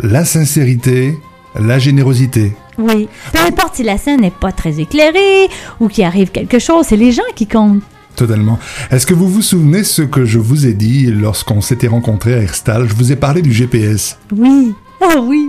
La 0.00 0.24
sincérité, 0.24 1.18
la 1.58 1.78
générosité. 1.78 2.52
Oui. 2.78 3.08
Peu 3.32 3.38
importe 3.40 3.76
si 3.76 3.82
la 3.82 3.96
scène 3.96 4.20
n'est 4.20 4.30
pas 4.30 4.52
très 4.52 4.80
éclairée 4.80 5.48
ou 5.80 5.88
qu'il 5.88 6.04
arrive 6.04 6.30
quelque 6.30 6.58
chose, 6.58 6.86
c'est 6.88 6.96
les 6.96 7.12
gens 7.12 7.22
qui 7.34 7.46
comptent. 7.46 7.82
Totalement. 8.14 8.58
Est-ce 8.90 9.06
que 9.06 9.14
vous 9.14 9.28
vous 9.28 9.42
souvenez 9.42 9.84
ce 9.84 10.02
que 10.02 10.24
je 10.24 10.38
vous 10.38 10.66
ai 10.66 10.72
dit 10.72 11.06
lorsqu'on 11.06 11.60
s'était 11.60 11.86
rencontrés 11.86 12.34
à 12.34 12.38
Herstal 12.38 12.88
Je 12.88 12.94
vous 12.94 13.12
ai 13.12 13.16
parlé 13.16 13.42
du 13.42 13.52
GPS. 13.52 14.18
Oui. 14.34 14.74
Ah 15.02 15.16
oui. 15.20 15.48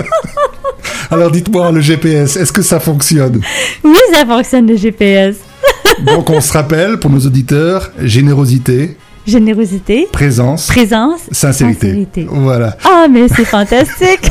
Alors 1.10 1.30
dites-moi, 1.30 1.72
le 1.72 1.80
GPS, 1.80 2.36
est-ce 2.36 2.52
que 2.52 2.62
ça 2.62 2.80
fonctionne? 2.80 3.40
Oui, 3.82 3.96
ça 4.12 4.26
fonctionne 4.26 4.66
le 4.66 4.76
GPS. 4.76 5.36
Donc 6.06 6.28
on 6.28 6.40
se 6.40 6.52
rappelle, 6.52 6.98
pour 6.98 7.10
nos 7.10 7.20
auditeurs, 7.20 7.90
générosité, 8.02 8.96
Générosité, 9.26 10.06
présence, 10.12 10.66
présence, 10.66 11.20
sincérité. 11.32 11.86
sincérité. 11.88 12.26
Voilà. 12.30 12.76
Ah, 12.84 13.06
mais 13.10 13.26
c'est 13.28 13.44
fantastique. 13.44 14.30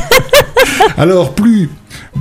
Alors 0.96 1.34
plus, 1.34 1.68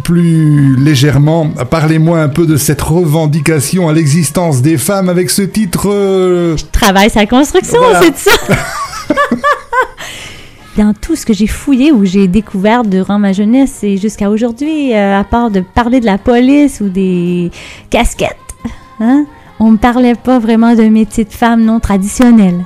plus 0.04 0.76
légèrement, 0.78 1.50
parlez-moi 1.70 2.20
un 2.20 2.30
peu 2.30 2.46
de 2.46 2.58
cette 2.58 2.82
revendication 2.82 3.90
à 3.90 3.94
l'existence 3.94 4.62
des 4.62 4.78
femmes 4.78 5.08
avec 5.10 5.30
ce 5.30 5.42
titre. 5.44 5.88
euh, 5.92 6.56
Travail 6.72 7.10
sa 7.10 7.26
construction, 7.26 7.80
Voilà. 7.80 8.02
c'est 8.02 8.18
ça. 8.30 8.32
Dans 10.78 10.94
tout 11.00 11.16
ce 11.16 11.24
que 11.26 11.34
j'ai 11.34 11.46
fouillé 11.46 11.92
ou 11.92 12.04
j'ai 12.04 12.28
découvert 12.28 12.84
durant 12.84 13.20
ma 13.20 13.32
jeunesse 13.32 13.84
et 13.84 13.98
jusqu'à 13.98 14.32
aujourd'hui, 14.32 14.94
euh, 14.96 15.20
à 15.20 15.24
part 15.24 15.52
de 15.52 15.60
parler 15.60 16.00
de 16.00 16.06
la 16.08 16.18
police 16.18 16.82
ou 16.82 16.90
des 16.90 17.52
casquettes, 17.92 18.36
hein, 19.00 19.26
on 19.64 19.72
me 19.72 19.78
parlait 19.78 20.16
pas 20.16 20.40
vraiment 20.40 20.76
d'un 20.76 20.90
métier 20.90 21.24
de 21.24 21.32
femme 21.32 21.64
non 21.64 21.80
traditionnel. 21.80 22.66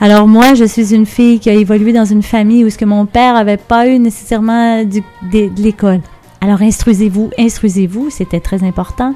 Alors 0.00 0.26
moi, 0.26 0.54
je 0.54 0.64
suis 0.64 0.94
une 0.94 1.04
fille 1.04 1.38
qui 1.38 1.50
a 1.50 1.52
évolué 1.52 1.92
dans 1.92 2.06
une 2.06 2.22
famille 2.22 2.64
où 2.64 2.70
ce 2.70 2.78
que 2.78 2.86
mon 2.86 3.04
père 3.04 3.36
avait 3.36 3.58
pas 3.58 3.86
eu 3.86 3.98
nécessairement 3.98 4.82
de, 4.82 5.02
de 5.30 5.62
l'école. 5.62 6.00
Alors 6.40 6.62
instruisez-vous, 6.62 7.30
instruisez-vous, 7.38 8.08
c'était 8.08 8.40
très 8.40 8.64
important. 8.64 9.14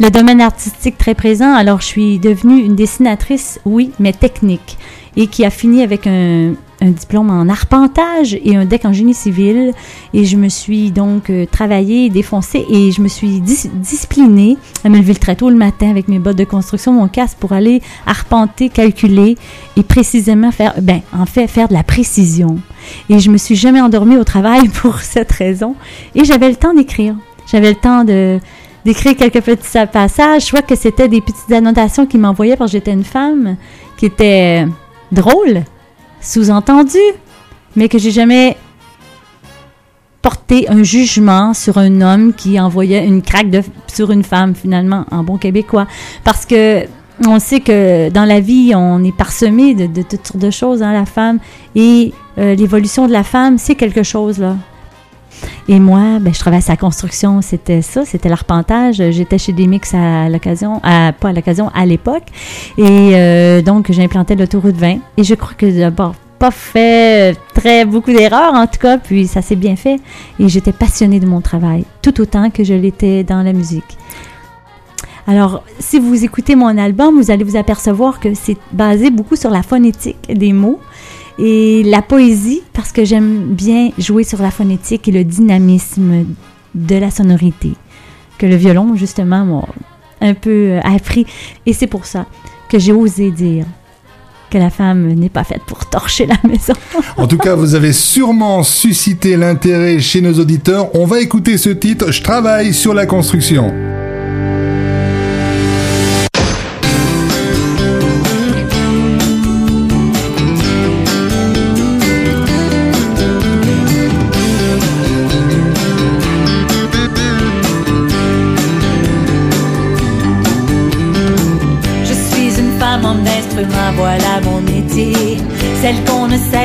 Le 0.00 0.10
domaine 0.10 0.40
artistique 0.40 0.96
très 0.96 1.14
présent, 1.14 1.54
alors 1.54 1.80
je 1.80 1.86
suis 1.86 2.18
devenue 2.18 2.62
une 2.62 2.74
dessinatrice, 2.74 3.60
oui, 3.66 3.92
mais 4.00 4.12
technique, 4.12 4.78
et 5.16 5.26
qui 5.26 5.44
a 5.44 5.50
fini 5.50 5.82
avec 5.82 6.06
un, 6.06 6.54
un 6.80 6.90
diplôme 6.90 7.30
en 7.30 7.48
arpentage 7.48 8.38
et 8.44 8.56
un 8.56 8.64
deck 8.64 8.84
en 8.84 8.92
génie 8.92 9.14
civil. 9.14 9.72
Et 10.12 10.24
je 10.24 10.36
me 10.36 10.48
suis 10.48 10.90
donc 10.90 11.30
euh, 11.30 11.46
travaillée, 11.46 12.10
défoncée, 12.10 12.64
et 12.70 12.92
je 12.92 13.00
me 13.00 13.08
suis 13.08 13.40
dis- 13.40 13.70
disciplinée 13.74 14.56
à 14.84 14.88
me 14.88 14.98
lever 14.98 15.14
très 15.14 15.36
tôt 15.36 15.50
le 15.50 15.56
matin 15.56 15.90
avec 15.90 16.08
mes 16.08 16.18
bottes 16.18 16.36
de 16.36 16.44
construction, 16.44 16.92
mon 16.92 17.08
casque, 17.08 17.38
pour 17.38 17.52
aller 17.52 17.82
arpenter, 18.06 18.68
calculer 18.68 19.36
et 19.76 19.82
précisément 19.82 20.52
faire, 20.52 20.74
ben, 20.80 21.00
en 21.12 21.26
fait, 21.26 21.46
faire 21.46 21.68
de 21.68 21.74
la 21.74 21.82
précision. 21.82 22.58
Et 23.08 23.18
je 23.18 23.30
me 23.30 23.38
suis 23.38 23.56
jamais 23.56 23.80
endormie 23.80 24.16
au 24.16 24.24
travail 24.24 24.68
pour 24.80 25.00
cette 25.00 25.32
raison. 25.32 25.74
Et 26.14 26.24
j'avais 26.24 26.48
le 26.48 26.56
temps 26.56 26.74
d'écrire. 26.74 27.16
J'avais 27.50 27.70
le 27.70 27.76
temps 27.76 28.04
de 28.04 28.38
d'écrire 28.84 29.16
quelques 29.16 29.40
petits 29.40 29.78
passages, 29.92 30.42
soit 30.42 30.62
que 30.62 30.76
c'était 30.76 31.08
des 31.08 31.20
petites 31.20 31.50
annotations 31.50 32.06
qu'il 32.06 32.20
m'envoyait 32.20 32.54
parce 32.54 32.70
que 32.70 32.78
j'étais 32.78 32.92
une 32.92 33.02
femme, 33.02 33.56
qui 33.96 34.06
étaient 34.06 34.64
drôles, 35.10 35.64
sous-entendues, 36.20 36.98
mais 37.74 37.88
que 37.88 37.98
j'ai 37.98 38.10
jamais 38.10 38.56
porté 40.22 40.68
un 40.68 40.82
jugement 40.82 41.54
sur 41.54 41.78
un 41.78 42.00
homme 42.00 42.34
qui 42.34 42.58
envoyait 42.58 43.04
une 43.04 43.22
craque 43.22 43.46
sur 43.86 44.10
une 44.10 44.24
femme, 44.24 44.54
finalement, 44.54 45.04
en 45.10 45.22
bon 45.22 45.38
québécois. 45.38 45.86
Parce 46.24 46.44
que 46.44 46.86
on 47.26 47.38
sait 47.38 47.60
que 47.60 48.10
dans 48.10 48.24
la 48.24 48.40
vie, 48.40 48.72
on 48.74 49.02
est 49.04 49.16
parsemé 49.16 49.74
de, 49.74 49.86
de 49.86 50.02
toutes 50.02 50.26
sortes 50.26 50.42
de 50.42 50.50
choses, 50.50 50.82
hein, 50.82 50.92
la 50.92 51.06
femme, 51.06 51.38
et 51.74 52.12
euh, 52.38 52.54
l'évolution 52.54 53.06
de 53.06 53.12
la 53.12 53.22
femme, 53.22 53.56
c'est 53.58 53.74
quelque 53.74 54.02
chose, 54.02 54.38
là. 54.38 54.56
Et 55.68 55.80
moi, 55.80 56.18
ben, 56.20 56.32
je 56.32 56.38
travaillais 56.38 56.62
à 56.62 56.66
sa 56.66 56.76
construction, 56.76 57.42
c'était 57.42 57.82
ça, 57.82 58.04
c'était 58.04 58.28
l'arpentage. 58.28 59.02
J'étais 59.10 59.38
chez 59.38 59.52
Demix 59.52 59.92
à 59.94 60.28
l'occasion, 60.28 60.80
à, 60.82 61.12
pas 61.12 61.30
à 61.30 61.32
l'occasion, 61.32 61.70
à 61.74 61.86
l'époque. 61.86 62.24
Et 62.78 63.12
euh, 63.14 63.62
donc, 63.62 63.90
j'implantais 63.90 64.36
l'autoroute 64.36 64.76
20. 64.76 64.98
Et 65.16 65.24
je 65.24 65.34
crois 65.34 65.54
que 65.56 65.66
d'abord, 65.66 66.14
pas 66.38 66.50
fait 66.50 67.34
très 67.54 67.84
beaucoup 67.84 68.12
d'erreurs 68.12 68.54
en 68.54 68.66
tout 68.66 68.78
cas, 68.78 68.98
puis 68.98 69.26
ça 69.26 69.42
s'est 69.42 69.56
bien 69.56 69.76
fait. 69.76 69.98
Et 70.38 70.48
j'étais 70.48 70.72
passionnée 70.72 71.20
de 71.20 71.26
mon 71.26 71.40
travail, 71.40 71.84
tout 72.02 72.20
autant 72.20 72.50
que 72.50 72.62
je 72.62 72.74
l'étais 72.74 73.24
dans 73.24 73.42
la 73.42 73.52
musique. 73.52 73.98
Alors, 75.28 75.64
si 75.80 75.98
vous 75.98 76.24
écoutez 76.24 76.54
mon 76.54 76.78
album, 76.78 77.20
vous 77.20 77.32
allez 77.32 77.42
vous 77.42 77.56
apercevoir 77.56 78.20
que 78.20 78.34
c'est 78.34 78.56
basé 78.72 79.10
beaucoup 79.10 79.34
sur 79.34 79.50
la 79.50 79.62
phonétique 79.64 80.32
des 80.32 80.52
mots 80.52 80.78
et 81.38 81.82
la 81.84 82.02
poésie, 82.02 82.62
parce 82.72 82.92
que 82.92 83.04
j'aime 83.04 83.54
bien 83.54 83.90
jouer 83.98 84.24
sur 84.24 84.40
la 84.40 84.50
phonétique 84.50 85.08
et 85.08 85.12
le 85.12 85.24
dynamisme 85.24 86.24
de 86.74 86.96
la 86.96 87.10
sonorité, 87.10 87.72
que 88.38 88.46
le 88.46 88.56
violon, 88.56 88.96
justement, 88.96 89.44
m'a 89.44 89.64
un 90.20 90.34
peu 90.34 90.78
appris. 90.82 91.26
Et 91.66 91.72
c'est 91.72 91.86
pour 91.86 92.06
ça 92.06 92.26
que 92.68 92.78
j'ai 92.78 92.92
osé 92.92 93.30
dire 93.30 93.66
que 94.50 94.58
la 94.58 94.70
femme 94.70 95.12
n'est 95.12 95.28
pas 95.28 95.44
faite 95.44 95.62
pour 95.66 95.86
torcher 95.86 96.26
la 96.26 96.36
maison. 96.48 96.74
En 97.16 97.26
tout 97.26 97.38
cas, 97.38 97.54
vous 97.54 97.74
avez 97.74 97.92
sûrement 97.92 98.62
suscité 98.62 99.36
l'intérêt 99.36 99.98
chez 99.98 100.20
nos 100.20 100.34
auditeurs. 100.34 100.94
On 100.94 101.04
va 101.04 101.20
écouter 101.20 101.58
ce 101.58 101.70
titre, 101.70 102.12
Je 102.12 102.22
travaille 102.22 102.72
sur 102.72 102.94
la 102.94 103.06
construction. 103.06 103.72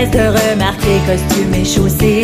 De 0.09 0.19
remarquer, 0.19 0.99
costume 1.05 1.53
et 1.53 1.65
chaussée. 1.65 2.23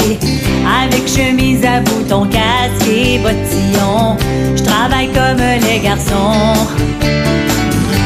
Avec 0.82 1.08
chemise 1.08 1.64
à 1.64 1.82
boutons, 1.82 2.26
casque 2.26 2.88
et 2.90 3.20
bottillon. 3.20 4.18
Je 4.56 4.64
travaille 4.64 5.10
comme 5.10 5.44
les 5.70 5.80
garçons. 5.80 6.56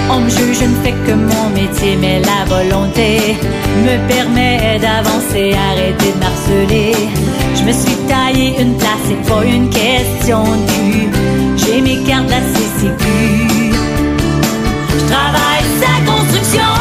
On 0.10 0.20
me 0.20 0.30
juge, 0.30 0.58
je 0.60 0.66
ne 0.66 0.76
fais 0.84 0.94
que 1.08 1.14
mon 1.14 1.50
métier, 1.50 1.96
mais 2.00 2.20
la 2.20 2.44
volonté 2.46 3.38
me 3.86 4.08
permet 4.10 4.78
d'avancer, 4.80 5.56
arrêter 5.70 6.12
de 6.12 6.20
marceler. 6.20 6.96
Je 7.56 7.64
me 7.64 7.72
suis 7.72 7.96
taillé 8.10 8.56
une 8.60 8.76
place, 8.76 9.04
c'est 9.08 9.30
pas 9.30 9.46
une 9.46 9.70
question 9.70 10.44
cul. 10.68 11.10
J'ai 11.56 11.82
mes 11.82 11.98
cartes 12.04 12.26
de 12.26 12.32
la 12.32 12.42
CCQ. 12.42 13.06
Je 14.90 15.14
travaille 15.14 15.66
sa 15.80 16.12
construction 16.12 16.81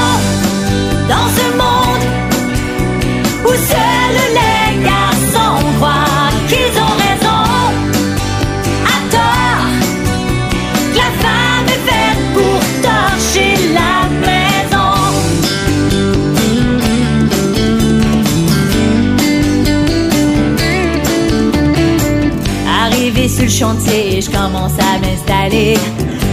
chantier, 23.61 24.23
je 24.23 24.31
commence 24.31 24.73
à 24.79 24.99
m'installer. 25.01 25.77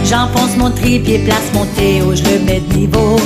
J'enfonce 0.04 0.56
mon 0.56 0.70
tripied, 0.70 1.18
place 1.18 1.50
mon 1.52 1.66
théo, 1.76 2.14
je 2.14 2.22
le 2.22 2.38
mets 2.46 2.60
de 2.60 2.74
niveau. 2.74 3.16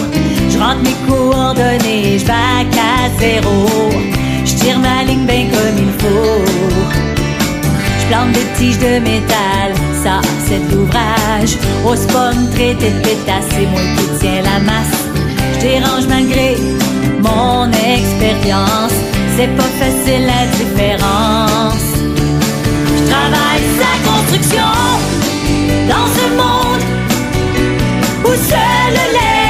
Je 0.51 0.59
rentre 0.59 0.83
mes 0.83 0.97
coordonnées, 1.07 2.19
je 2.19 2.27
bac 2.27 2.75
à 2.75 3.21
zéro. 3.21 3.69
Je 4.45 4.55
tire 4.55 4.81
ma 4.81 5.05
ligne 5.05 5.25
bien 5.25 5.47
comme 5.53 5.79
il 5.87 5.93
faut. 6.01 6.43
Je 8.01 8.07
plante 8.09 8.33
des 8.33 8.49
tiges 8.57 8.79
de 8.79 8.99
métal, 8.99 9.71
ça 10.03 10.21
c'est 10.47 10.63
l'ouvrage. 10.75 11.55
Au 11.87 11.95
spawn 11.95 12.51
traité 12.55 12.91
de 12.91 13.01
pétasse, 13.07 13.47
c'est 13.51 13.67
moi 13.67 13.83
qui 13.97 14.07
tiens 14.21 14.43
la 14.43 14.59
masse. 14.71 14.99
Je 15.55 15.61
dérange 15.61 16.07
malgré 16.09 16.57
mon 17.21 17.71
expérience. 17.71 18.97
C'est 19.37 19.55
pas 19.57 19.73
facile 19.79 20.27
la 20.27 20.43
différence. 20.59 21.92
Sa 23.33 24.11
construction 24.11 24.71
dans 25.89 26.07
ce 26.17 26.27
monde 26.37 26.85
où 28.25 28.29
seuls 28.29 29.01
les 29.13 29.21
garçons 29.21 29.42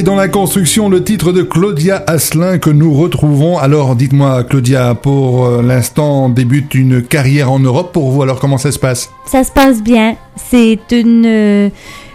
Dans 0.00 0.16
la 0.16 0.28
construction, 0.28 0.88
le 0.88 1.04
titre 1.04 1.32
de 1.32 1.42
Claudia 1.42 2.02
Asselin 2.06 2.58
que 2.58 2.70
nous 2.70 2.94
retrouvons. 2.94 3.58
Alors 3.58 3.94
dites-moi 3.94 4.42
Claudia, 4.42 4.94
pour 4.94 5.44
euh, 5.44 5.62
l'instant 5.62 6.30
débute 6.30 6.74
une 6.74 7.02
carrière 7.02 7.52
en 7.52 7.58
Europe 7.58 7.92
pour 7.92 8.10
vous, 8.10 8.22
alors 8.22 8.40
comment 8.40 8.56
ça 8.56 8.72
se 8.72 8.78
passe? 8.78 9.10
Ça 9.26 9.44
se 9.44 9.52
passe 9.52 9.82
bien. 9.82 10.16
C'est 10.36 10.80
une, 10.92 11.24
euh, 11.26 11.68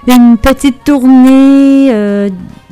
une 0.07 0.37
petite 0.37 0.83
tournée. 0.83 1.91
euh, 1.91 2.29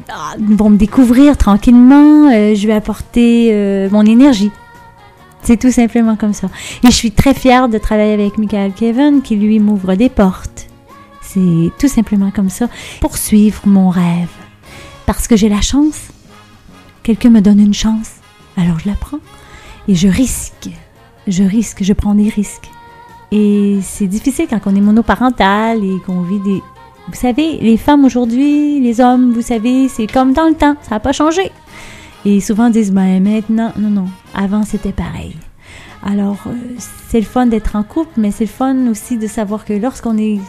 ah, 0.09 0.33
vont 0.39 0.71
me 0.71 0.77
découvrir 0.77 1.37
tranquillement. 1.37 2.31
euh, 2.33 2.55
je 2.55 2.65
vais 2.65 2.73
apporter 2.73 3.87
mon 3.91 4.05
énergie. 4.05 4.51
C'est 5.43 5.57
tout 5.57 5.71
simplement 5.71 6.15
comme 6.15 6.33
ça. 6.33 6.47
Et 6.83 6.87
je 6.87 6.95
suis 6.95 7.11
très 7.11 7.35
fière 7.35 7.69
de 7.69 7.77
travailler 7.77 8.13
avec 8.13 8.39
Michael 8.39 8.73
Kevin 8.73 9.21
qui 9.21 9.35
lui 9.35 9.59
m'ouvre 9.59 9.93
des 9.93 10.09
portes. 10.09 10.67
C'est 11.21 11.71
tout 11.79 11.87
simplement 11.87 12.31
comme 12.35 12.49
ça. 12.49 12.67
Poursuivre 13.01 13.61
mon 13.65 13.89
rêve. 13.89 14.29
Parce 15.05 15.27
que 15.27 15.35
j'ai 15.35 15.49
la 15.49 15.61
chance. 15.61 16.09
Quelqu'un 17.03 17.29
me 17.29 17.41
donne 17.41 17.59
une 17.59 17.73
chance. 17.73 18.15
Alors 18.57 18.79
je 18.79 18.89
la 18.89 18.95
prends. 18.95 19.19
Et 19.87 19.95
je 19.95 20.07
risque. 20.07 20.69
Je 21.27 21.43
risque. 21.43 21.83
Je 21.83 21.93
prends 21.93 22.15
des 22.15 22.29
risques. 22.29 22.69
Et 23.31 23.79
c'est 23.81 24.07
difficile 24.07 24.47
quand 24.49 24.61
on 24.65 24.75
est 24.75 24.81
monoparental 24.81 25.83
et 25.83 25.99
qu'on 26.05 26.21
vit 26.21 26.39
des, 26.39 26.61
Vous 27.07 27.15
savez, 27.15 27.57
les 27.57 27.77
femmes 27.77 28.05
aujourd'hui, 28.05 28.79
les 28.79 29.01
hommes, 29.01 29.33
vous 29.33 29.41
savez, 29.41 29.89
c'est 29.89 30.07
comme 30.07 30.33
dans 30.33 30.47
le 30.47 30.53
temps, 30.53 30.75
ça 30.83 30.91
n'a 30.91 30.99
pas 30.99 31.11
changé. 31.11 31.51
Et 32.23 32.39
souvent 32.39 32.69
disent, 32.69 32.91
ben 32.91 33.21
maintenant, 33.21 33.71
non, 33.77 33.89
non, 33.89 34.07
avant 34.33 34.63
c'était 34.63 34.91
pareil. 34.91 35.35
Alors, 36.03 36.37
euh, 36.47 36.53
c'est 37.07 37.19
le 37.19 37.25
fun 37.25 37.47
d'être 37.47 37.75
en 37.75 37.83
couple, 37.83 38.11
mais 38.17 38.31
c'est 38.31 38.45
le 38.45 38.49
fun 38.49 38.87
aussi 38.87 39.17
de 39.17 39.27
savoir 39.27 39.65
que 39.65 39.73
lorsqu'on 39.73 40.17
est 40.17 40.39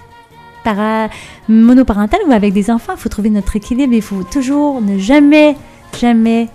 para 0.67 1.11
monoparental 1.49 2.19
ou 2.27 2.33
avec 2.33 2.53
des 2.53 2.73
enfants, 2.73 2.95
il 2.97 3.01
faut 3.01 3.09
trouver 3.09 3.31
notre 3.31 3.55
équilibre. 3.55 3.95
Il 3.95 4.03
faut 4.03 4.25
toujours 4.25 4.81
ne 4.81 4.99
jamais, 4.99 5.57
jamais 5.97 6.49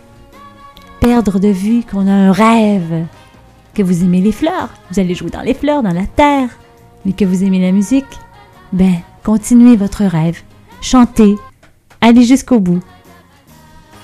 perdre 1.00 1.40
de 1.40 1.48
vue 1.48 1.84
qu'on 1.90 2.08
a 2.08 2.12
un 2.12 2.32
rêve. 2.34 3.06
Que 3.74 3.84
vous 3.84 4.04
aimez 4.04 4.20
les 4.20 4.34
fleurs, 4.34 4.68
vous 4.92 5.00
allez 5.00 5.16
jouer 5.16 5.30
dans 5.30 5.40
les 5.40 5.54
fleurs, 5.54 5.82
dans 5.82 5.94
la 5.94 6.06
terre, 6.06 6.50
mais 7.06 7.14
que 7.14 7.24
vous 7.24 7.46
aimez 7.46 7.62
la 7.62 7.72
musique, 7.72 8.20
ben, 8.74 8.96
continuez 9.24 9.78
votre 9.78 10.04
rêve. 10.04 10.42
Chantez. 10.82 11.38
Allez 12.02 12.26
jusqu'au 12.26 12.60
bout. 12.60 12.82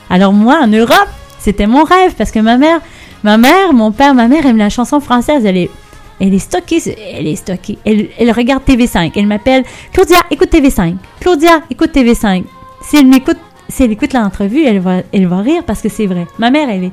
Alors 0.10 0.32
moi, 0.32 0.60
en 0.64 0.68
Europe, 0.68 1.10
c'était 1.38 1.68
mon 1.68 1.84
rêve 1.84 2.16
parce 2.18 2.32
que 2.32 2.40
ma 2.40 2.58
mère, 2.58 2.80
ma 3.24 3.38
mère, 3.38 3.74
mon 3.74 3.92
père, 3.92 4.14
ma 4.14 4.30
mère 4.30 4.46
aime 4.46 4.56
la 4.56 4.70
chanson 4.70 5.02
française. 5.02 5.46
Elle 5.46 5.58
est, 5.58 5.72
elle 6.20 6.34
est 6.34 6.40
stockée, 6.40 6.82
elle 7.14 7.28
est 7.28 7.36
stockée. 7.36 7.78
Elle, 7.86 8.32
regarde 8.32 8.64
TV5. 8.64 9.12
Elle 9.16 9.28
m'appelle 9.28 9.64
Claudia, 9.94 10.18
écoute 10.32 10.52
TV5. 10.52 10.96
Claudia, 11.20 11.62
écoute 11.70 11.92
TV5. 11.94 12.44
Si 12.82 12.98
elle 12.98 13.08
m'écoute, 13.08 13.38
si 13.70 13.84
écoute 13.84 14.14
l'entrevue, 14.14 14.64
elle 14.64 14.80
va, 14.80 15.02
elle 15.14 15.28
va 15.28 15.42
rire 15.42 15.64
parce 15.66 15.82
que 15.82 15.90
c'est 15.90 16.06
vrai. 16.08 16.26
Ma 16.40 16.50
mère, 16.52 16.70
elle 16.70 16.86
est. 16.86 16.92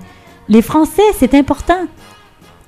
Les 0.48 0.60
Français, 0.62 1.02
c'est 1.18 1.34
important. 1.34 1.86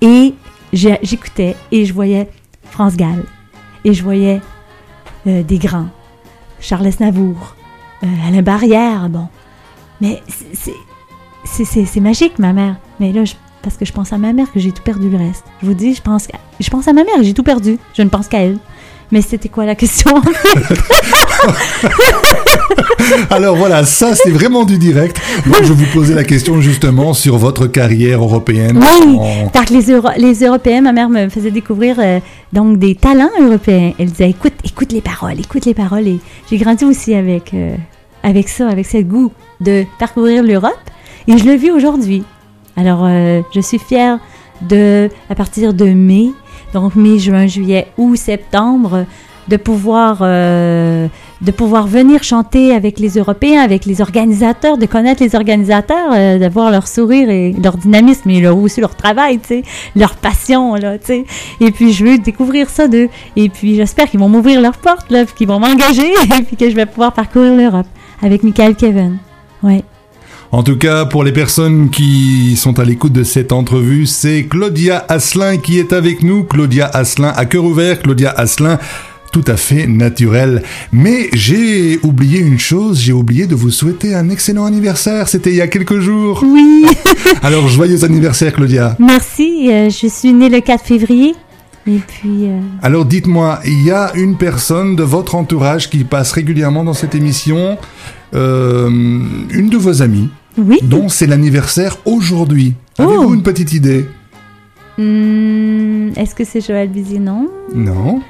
Et 0.01 0.35
j'écoutais 0.73 1.57
et 1.73 1.85
je 1.85 1.93
voyais 1.93 2.29
France 2.71 2.97
Gall. 2.97 3.25
Et 3.85 3.93
je 3.95 4.03
voyais 4.03 4.41
euh, 5.27 5.43
des 5.43 5.59
grands. 5.59 5.89
Charles 6.61 6.87
Aznavour, 6.87 7.55
euh, 8.03 8.07
Alain 8.27 8.43
Barrière, 8.43 9.09
bon. 9.09 9.29
Mais 10.01 10.23
c'est 11.45 12.01
magique, 12.01 12.39
ma 12.39 12.53
mère. 12.53 12.77
Mais 12.99 13.13
là, 13.13 13.25
je- 13.25 13.35
parce 13.67 13.77
que 13.77 13.85
je 13.85 13.91
pense 13.93 14.13
à 14.13 14.19
ma 14.19 14.33
mère 14.33 14.47
que 14.53 14.61
j'ai 14.61 14.71
tout 14.71 14.83
perdu 14.85 15.11
le 15.11 15.17
reste. 15.19 15.43
Je 15.61 15.67
vous 15.67 15.75
dis, 15.75 15.93
je 15.93 16.01
pense, 16.01 16.29
je 16.61 16.71
pense 16.71 16.87
à 16.87 16.93
ma 16.93 17.03
mère, 17.03 17.17
j'ai 17.23 17.35
tout 17.35 17.43
perdu. 17.43 17.79
Je 17.97 18.03
ne 18.03 18.09
pense 18.09 18.29
qu'à 18.29 18.39
elle. 18.39 18.59
Mais 19.11 19.23
c'était 19.23 19.49
quoi 19.49 19.65
la 19.67 19.75
question? 19.75 20.13
Alors 23.31 23.57
voilà, 23.57 23.85
ça 23.85 24.15
c'est 24.15 24.31
vraiment 24.31 24.65
du 24.65 24.79
direct. 24.79 25.21
Donc 25.47 25.63
je 25.65 25.73
vous 25.73 25.85
posais 25.93 26.15
la 26.15 26.23
question 26.25 26.61
justement 26.61 27.13
sur 27.13 27.37
votre 27.39 27.67
carrière 27.67 28.23
européenne. 28.23 28.79
Oui, 28.81 29.17
En- 29.19 29.49
parce 29.49 29.67
que 29.67 29.75
les, 29.75 29.91
Euro- 29.93 30.09
les 30.17 30.45
Européens, 30.45 30.81
ma 30.83 30.93
mère 30.93 31.09
me 31.09 31.29
faisait 31.29 31.51
découvrir 31.51 31.97
euh, 31.99 32.21
donc 32.53 32.79
des 32.79 32.95
talents 32.95 33.31
européens. 33.41 33.93
Elle 33.99 34.11
disait 34.11 34.31
écoute, 34.31 34.55
écoute 34.65 34.93
les 34.93 35.01
paroles, 35.01 35.39
écoute 35.41 35.67
les 35.67 35.75
paroles. 35.75 36.07
Et 36.07 36.21
j'ai 36.51 36.57
grandi 36.59 36.85
aussi 36.85 37.15
avec 37.15 37.53
euh, 37.55 37.75
avec 38.23 38.49
ça, 38.49 38.69
avec 38.69 38.87
ce 38.87 38.99
goût 38.99 39.33
de 39.61 39.85
parcourir 39.99 40.43
l'Europe. 40.43 40.73
Et 41.29 41.37
je 41.39 41.45
le 41.45 41.55
vis 41.55 41.71
aujourd'hui. 41.73 42.23
Alors, 42.77 43.05
euh, 43.05 43.43
je 43.55 43.61
suis 43.61 43.79
fière 43.79 44.19
de, 44.61 45.09
à 45.31 45.35
partir 45.35 45.75
de 45.75 45.87
mai, 45.87 46.31
donc 46.75 46.95
mai, 46.95 47.19
juin, 47.19 47.47
juillet, 47.47 47.89
août, 47.97 48.17
septembre, 48.17 49.07
de 49.49 49.57
pouvoir 49.57 50.19
euh, 50.23 51.07
de 51.41 51.51
pouvoir 51.51 51.87
venir 51.87 52.23
chanter 52.23 52.73
avec 52.75 52.99
les 52.99 53.11
Européens, 53.11 53.61
avec 53.61 53.85
les 53.85 54.01
organisateurs, 54.01 54.79
de 54.79 54.87
connaître 54.87 55.23
les 55.23 55.35
organisateurs, 55.35 56.13
euh, 56.13 56.39
de 56.39 56.49
voir 56.49 56.71
leur 56.71 56.89
sourire 56.89 57.29
et 57.29 57.53
leur 57.53 57.77
dynamisme 57.77 58.31
et 58.31 58.41
leur, 58.41 58.57
aussi 58.57 58.81
leur 58.81 58.95
travail, 58.95 59.39
tu 59.39 59.49
sais, 59.49 59.63
leur 59.95 60.15
passion, 60.15 60.75
là, 60.75 60.99
tu 60.99 61.07
sais. 61.07 61.25
Et 61.61 61.71
puis, 61.71 61.93
je 61.93 62.05
veux 62.05 62.19
découvrir 62.19 62.71
ça 62.71 62.89
d'eux. 62.89 63.09
Et 63.37 63.49
puis, 63.49 63.77
j'espère 63.77 64.09
qu'ils 64.09 64.21
vont 64.21 64.29
m'ouvrir 64.29 64.61
leurs 64.61 64.79
portes, 64.79 65.11
là, 65.11 65.25
qu'ils 65.27 65.49
vont 65.49 65.61
m'engager, 65.61 66.11
et 66.39 66.43
puis 66.43 66.57
que 66.57 66.71
je 66.71 66.75
vais 66.75 66.87
pouvoir 66.87 67.13
parcourir 67.13 67.55
l'Europe 67.55 67.87
avec 68.23 68.43
Michael 68.43 68.75
Kevin. 68.75 69.19
Ouais. 69.63 69.85
En 70.53 70.63
tout 70.63 70.77
cas, 70.77 71.05
pour 71.05 71.25
les 71.25 71.33
personnes 71.33 71.91
qui 71.91 72.57
sont 72.57 72.79
à 72.79 72.85
l'écoute 72.85 73.13
de 73.13 73.25
cette 73.25 73.53
entrevue, 73.53 74.07
c'est 74.07 74.45
Claudia 74.45 75.05
Asselin 75.09 75.57
qui 75.59 75.79
est 75.79 75.93
avec 75.93 76.23
nous. 76.23 76.45
Claudia 76.45 76.87
Asselin 76.87 77.33
à 77.37 77.45
cœur 77.47 77.65
ouvert, 77.65 78.01
Claudia 78.01 78.31
Asselin 78.31 78.79
tout 79.33 79.45
à 79.49 79.57
fait 79.57 79.87
naturel. 79.87 80.63
Mais 80.93 81.29
j'ai 81.35 81.99
oublié 82.03 82.39
une 82.41 82.59
chose, 82.59 83.01
j'ai 83.01 83.13
oublié 83.13 83.47
de 83.47 83.55
vous 83.55 83.71
souhaiter 83.71 84.15
un 84.15 84.31
excellent 84.31 84.65
anniversaire. 84.65 85.29
C'était 85.29 85.51
il 85.51 85.57
y 85.57 85.61
a 85.61 85.67
quelques 85.69 85.99
jours. 85.99 86.43
Oui, 86.47 86.87
Alors 87.43 87.69
joyeux 87.69 88.03
anniversaire 88.05 88.53
Claudia. 88.55 88.97
merci. 88.99 89.69
euh, 89.71 89.91
je 89.91 90.07
suis 90.07 90.33
née 90.33 90.49
le 90.49 90.61
4 90.61 90.83
février. 90.85 91.35
Et 91.89 91.99
puis, 91.99 92.47
euh, 92.47 92.59
Alors 92.83 93.05
dites-moi, 93.05 93.61
il 93.65 93.85
y 93.85 93.91
a 93.93 94.11
une 94.15 94.37
personne 94.37 94.97
de 94.97 95.03
votre 95.05 95.35
entourage 95.35 95.89
qui 95.91 96.03
passe 96.05 96.33
régulièrement 96.33 96.83
dans 96.83 96.95
cette 96.95 97.15
émission, 97.15 97.79
euh, 98.37 98.89
une 98.89 99.69
de 99.71 99.77
vos 99.77 100.03
amies, 100.03 100.29
oui. 100.59 100.79
dont 100.83 101.09
c'est 101.09 101.27
l'anniversaire 101.27 101.97
aujourd'hui. 102.05 102.75
Avez-vous 102.99 103.31
Oh. 103.31 103.35
une 103.35 103.43
petite 103.43 103.73
idée 103.73 104.07
Hmm, 104.99 106.09
Est-ce 106.17 106.35
que 106.35 106.45
c'est 106.45 106.61
Joël 106.67 106.89
Bizy? 106.89 107.19
Non. 107.19 107.49
Non 107.75 108.21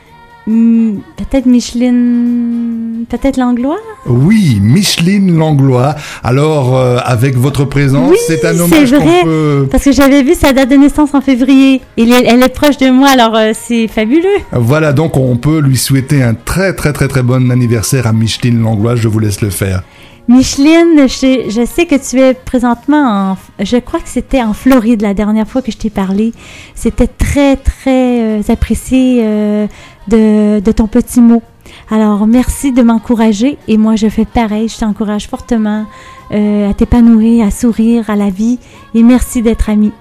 Hmm, 0.49 0.99
peut-être 1.17 1.47
Micheline. 1.47 2.86
Peut-être 3.09 3.37
Langlois? 3.37 3.79
Oui, 4.07 4.59
Micheline 4.61 5.37
Langlois. 5.39 5.95
Alors, 6.25 6.77
euh, 6.77 6.99
avec 7.05 7.37
votre 7.37 7.65
présence, 7.65 8.11
Oui, 8.11 8.17
c'est 8.27 8.45
un 8.45 8.53
c'est 8.55 8.61
hommage 8.61 8.93
vrai. 8.93 9.21
qu'on 9.21 9.25
peut... 9.25 9.69
Parce 9.71 9.85
que 9.85 9.93
j'avais 9.93 10.25
vu 10.25 10.35
sa 10.35 10.53
date 10.53 10.71
de 10.71 10.75
naissance 10.75 11.15
en 11.15 11.21
février. 11.21 11.81
Elle, 11.97 12.13
elle 12.13 12.43
est 12.43 12.49
proche 12.49 12.79
de 12.79 12.91
moi, 12.91 13.09
alors 13.11 13.37
euh, 13.37 13.53
c'est 13.55 13.87
fabuleux. 13.87 14.27
Voilà, 14.53 14.93
donc 14.93 15.17
on 15.17 15.37
peut 15.37 15.61
lui 15.61 15.77
souhaiter 15.77 16.21
un 16.23 16.35
très 16.35 16.75
très 16.75 16.93
très 16.93 17.07
très 17.07 17.23
bon 17.23 17.49
anniversaire 17.53 18.09
à 18.09 18.13
Micheline 18.13 18.61
Langlois. 18.61 18.97
Je 18.97 19.07
vous 19.07 19.21
laisse 19.21 19.41
le 19.41 19.51
faire. 19.51 19.83
Micheline, 20.29 21.07
je, 21.07 21.49
je 21.49 21.65
sais 21.65 21.87
que 21.87 21.95
tu 21.95 22.19
es 22.21 22.35
présentement 22.35 23.37
en... 23.61 23.65
Je 23.65 23.77
crois 23.77 24.01
que 24.01 24.09
c'était 24.09 24.43
en 24.43 24.53
Floride 24.55 25.01
la 25.03 25.15
dernière 25.15 25.47
fois 25.47 25.63
que 25.63 25.71
je 25.71 25.77
t'ai 25.77 25.91
parlé. 25.91 26.33
C'était 26.75 27.07
très, 27.07 27.55
très 27.55 28.21
euh, 28.41 28.43
apprécié 28.49 29.21
euh, 29.23 29.69
de, 30.09 30.59
de 30.59 30.73
ton 30.73 30.89
petit 30.89 31.21
mot. 31.21 31.43
Alors, 31.91 32.27
merci 32.27 32.73
de 32.73 32.83
m'encourager. 32.83 33.59
Et 33.69 33.77
moi, 33.77 33.97
je 33.97 34.09
fais 34.09 34.25
pareil. 34.25 34.69
Je 34.69 34.79
t'encourage 34.79 35.29
fortement 35.29 35.87
euh, 36.33 36.71
à 36.71 36.75
t'épanouir, 36.75 37.47
à 37.47 37.51
sourire 37.51 38.11
à 38.11 38.17
la 38.17 38.31
vie. 38.31 38.59
Et 38.95 39.03
merci 39.03 39.43
d'être 39.43 39.71
ami. 39.71 39.93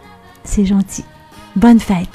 C'est 0.44 0.66
gentil. 0.66 1.06
Bonne 1.56 1.80
fête. 1.80 2.08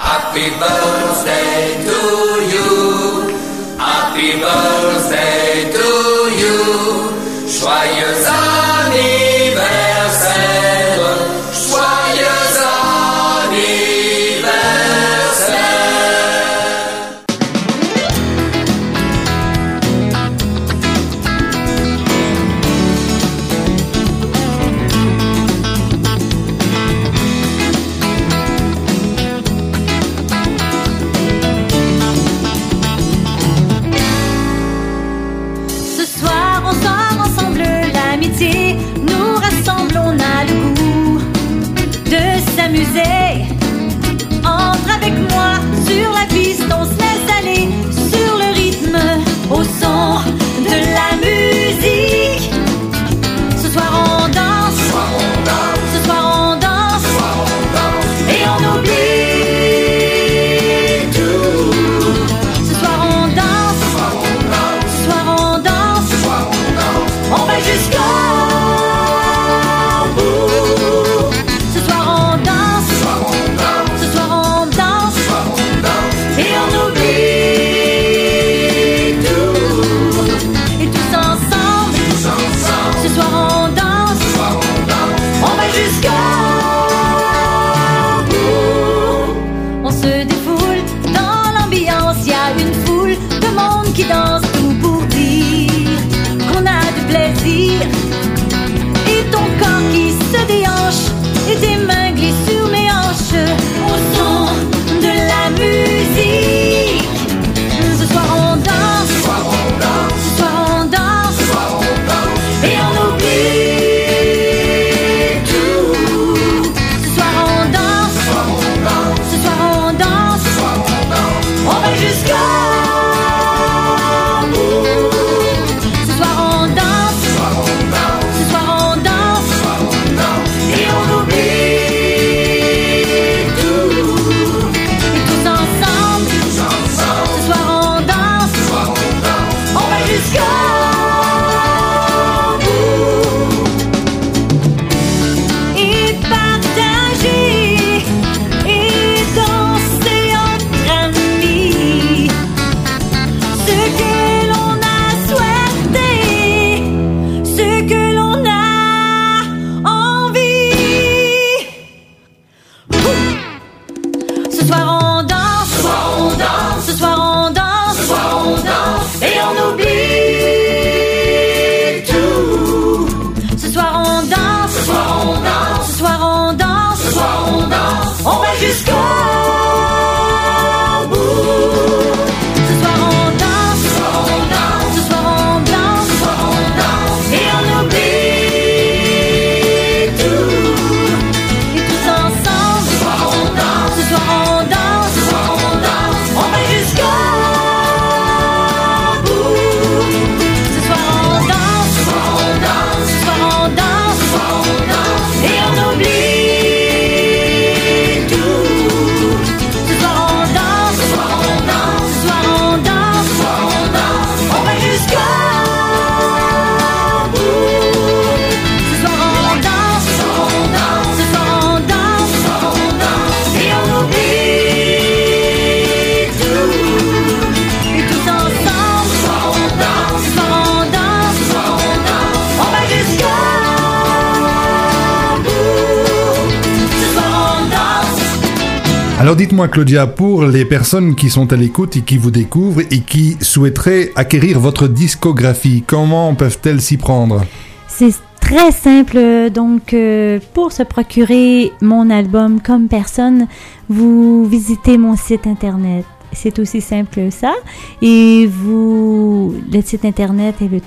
Alors 239.31 239.37
dites-moi 239.37 239.69
Claudia, 239.69 240.07
pour 240.07 240.43
les 240.43 240.65
personnes 240.65 241.15
qui 241.15 241.29
sont 241.29 241.53
à 241.53 241.55
l'écoute 241.55 241.95
et 241.95 242.01
qui 242.01 242.17
vous 242.17 242.31
découvrent 242.31 242.81
et 242.81 242.99
qui 242.99 243.37
souhaiteraient 243.39 244.11
acquérir 244.17 244.59
votre 244.59 244.89
discographie, 244.89 245.85
comment 245.87 246.35
peuvent-elles 246.35 246.81
s'y 246.81 246.97
prendre? 246.97 247.45
C'est 247.87 248.13
très 248.41 248.73
simple. 248.73 249.49
Donc, 249.49 249.93
euh, 249.93 250.41
pour 250.53 250.73
se 250.73 250.83
procurer 250.83 251.71
mon 251.81 252.09
album 252.09 252.61
comme 252.61 252.89
personne, 252.89 253.47
vous 253.87 254.43
visitez 254.43 254.97
mon 254.97 255.15
site 255.15 255.47
internet. 255.47 256.03
C'est 256.33 256.59
aussi 256.59 256.81
simple 256.81 257.15
que 257.15 257.29
ça. 257.29 257.53
Et 258.01 258.47
vous, 258.47 259.55
le 259.71 259.81
site 259.81 260.03
internet 260.03 260.55
est 260.61 260.67
le 260.67 260.81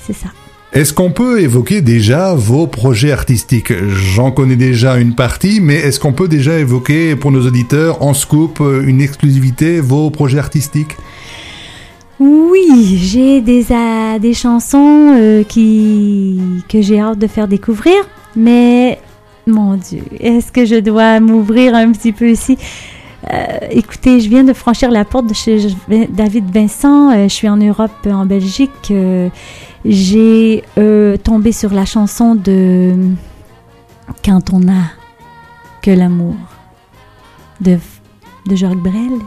c'est 0.00 0.12
ça. 0.12 0.28
Est-ce 0.74 0.92
qu'on 0.92 1.12
peut 1.12 1.40
évoquer 1.40 1.82
déjà 1.82 2.34
vos 2.34 2.66
projets 2.66 3.12
artistiques? 3.12 3.72
J'en 3.86 4.32
connais 4.32 4.56
déjà 4.56 4.96
une 4.96 5.14
partie, 5.14 5.60
mais 5.60 5.76
est-ce 5.76 6.00
qu'on 6.00 6.12
peut 6.12 6.26
déjà 6.26 6.58
évoquer 6.58 7.14
pour 7.14 7.30
nos 7.30 7.46
auditeurs 7.46 8.02
en 8.02 8.12
scoop, 8.12 8.60
une 8.60 9.00
exclusivité, 9.00 9.80
vos 9.80 10.10
projets 10.10 10.40
artistiques? 10.40 10.96
Oui, 12.18 12.98
j'ai 13.00 13.40
des, 13.40 13.66
euh, 13.70 14.18
des 14.18 14.34
chansons 14.34 15.14
euh, 15.16 15.44
qui, 15.44 16.40
que 16.68 16.82
j'ai 16.82 16.98
hâte 16.98 17.20
de 17.20 17.28
faire 17.28 17.46
découvrir, 17.46 17.94
mais 18.34 18.98
mon 19.46 19.76
Dieu, 19.76 20.02
est-ce 20.18 20.50
que 20.50 20.64
je 20.64 20.80
dois 20.80 21.20
m'ouvrir 21.20 21.76
un 21.76 21.92
petit 21.92 22.10
peu 22.10 22.30
ici? 22.30 22.58
Euh, 23.32 23.58
écoutez, 23.70 24.20
je 24.20 24.28
viens 24.28 24.44
de 24.44 24.52
franchir 24.52 24.90
la 24.90 25.04
porte 25.04 25.28
de 25.28 25.34
chez 25.34 25.68
David 26.10 26.50
Vincent. 26.52 27.10
Euh, 27.10 27.24
je 27.24 27.34
suis 27.34 27.48
en 27.48 27.56
Europe, 27.56 27.92
en 28.06 28.26
Belgique. 28.26 28.70
Euh, 28.90 29.28
j'ai 29.84 30.64
tombé 31.22 31.52
sur 31.52 31.72
la 31.72 31.84
chanson 31.84 32.34
de 32.34 32.94
Quand 34.24 34.52
on 34.52 34.68
a 34.68 34.90
que 35.82 35.90
l'amour 35.90 36.34
de, 37.60 37.78
de 38.46 38.56
Jacques 38.56 38.78
Brel. 38.78 39.20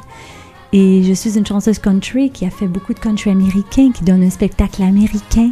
Et 0.73 1.03
je 1.03 1.13
suis 1.13 1.37
une 1.37 1.45
chanteuse 1.45 1.79
country 1.79 2.29
qui 2.31 2.45
a 2.45 2.49
fait 2.49 2.67
beaucoup 2.67 2.93
de 2.93 2.99
country 2.99 3.29
américain, 3.29 3.91
qui 3.91 4.03
donne 4.03 4.23
un 4.23 4.29
spectacle 4.29 4.83
américain 4.83 5.51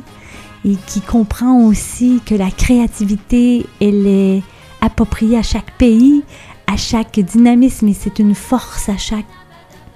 et 0.66 0.76
qui 0.88 1.01
comprend 1.01 1.64
aussi 1.66 2.22
que 2.26 2.36
la 2.36 2.49
créativité, 2.49 3.66
elle 3.80 4.08
est 4.08 4.43
appropriée 4.82 5.38
à 5.38 5.43
chaque 5.43 5.78
pays, 5.78 6.24
à 6.68 6.76
chaque 6.76 7.20
dynamisme 7.20 7.88
et 7.88 7.93
c'est 7.93 8.20
une 8.20 8.36
force 8.36 8.89
à 8.89 8.97
chaque 8.97 9.26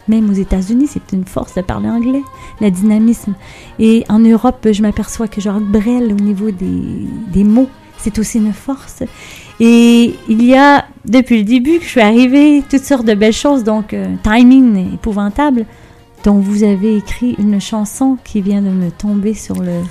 même 0.10 0.30
aux 0.30 0.34
États-Unis, 0.34 0.88
c'est 0.88 1.14
une 1.14 1.26
force 1.26 1.56
de 1.56 1.62
parler 1.62 1.90
anglais, 1.90 2.24
le 2.60 2.70
dynamisme. 2.70 3.36
Et 3.80 4.04
en 4.10 4.20
Europe, 4.20 4.68
je 4.72 4.82
m'aperçois 4.82 5.28
que 5.28 5.40
Jacques 5.40 5.64
Brel, 5.64 6.12
au 6.12 6.22
niveau 6.22 6.52
des, 6.52 7.08
des 7.32 7.44
mots, 7.44 7.70
c'est 7.98 8.20
aussi 8.20 8.38
une 8.38 8.54
force. 8.54 9.04
Et 9.60 10.16
il 10.28 10.44
y 10.44 10.56
a, 10.56 10.86
depuis 11.06 11.38
le 11.40 11.44
début 11.44 11.80
que 11.80 11.86
je 11.86 11.90
suis 11.90 12.02
arrivée, 12.02 12.64
toutes 12.70 12.84
sortes 12.84 13.06
de 13.06 13.14
belles 13.14 13.34
choses, 13.34 13.64
donc 13.64 13.94
euh, 13.94 14.16
timing 14.24 14.94
épouvantable, 14.94 15.66
dont 16.24 16.40
vous 16.40 16.64
avez 16.64 16.98
écrit 16.98 17.36
une 17.40 17.62
chanson 17.62 18.18
qui 18.24 18.42
vient 18.42 18.62
de 18.62 18.70
me 18.70 18.92
tomber 18.92 19.34
sur 19.34 19.62
le... 19.62 19.82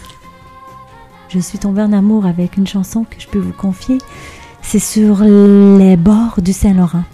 Je 1.29 1.39
suis 1.39 1.59
tombée 1.59 1.83
en 1.83 1.93
amour 1.93 2.27
avec 2.27 2.57
une 2.57 2.66
chanson 2.66 3.05
que 3.05 3.21
je 3.21 3.29
peux 3.29 3.39
vous 3.39 3.53
confier 3.53 3.99
c'est 4.62 4.79
sur 4.79 5.21
les 5.23 5.97
bords 5.97 6.43
du 6.43 6.53
Saint-Laurent. 6.53 7.05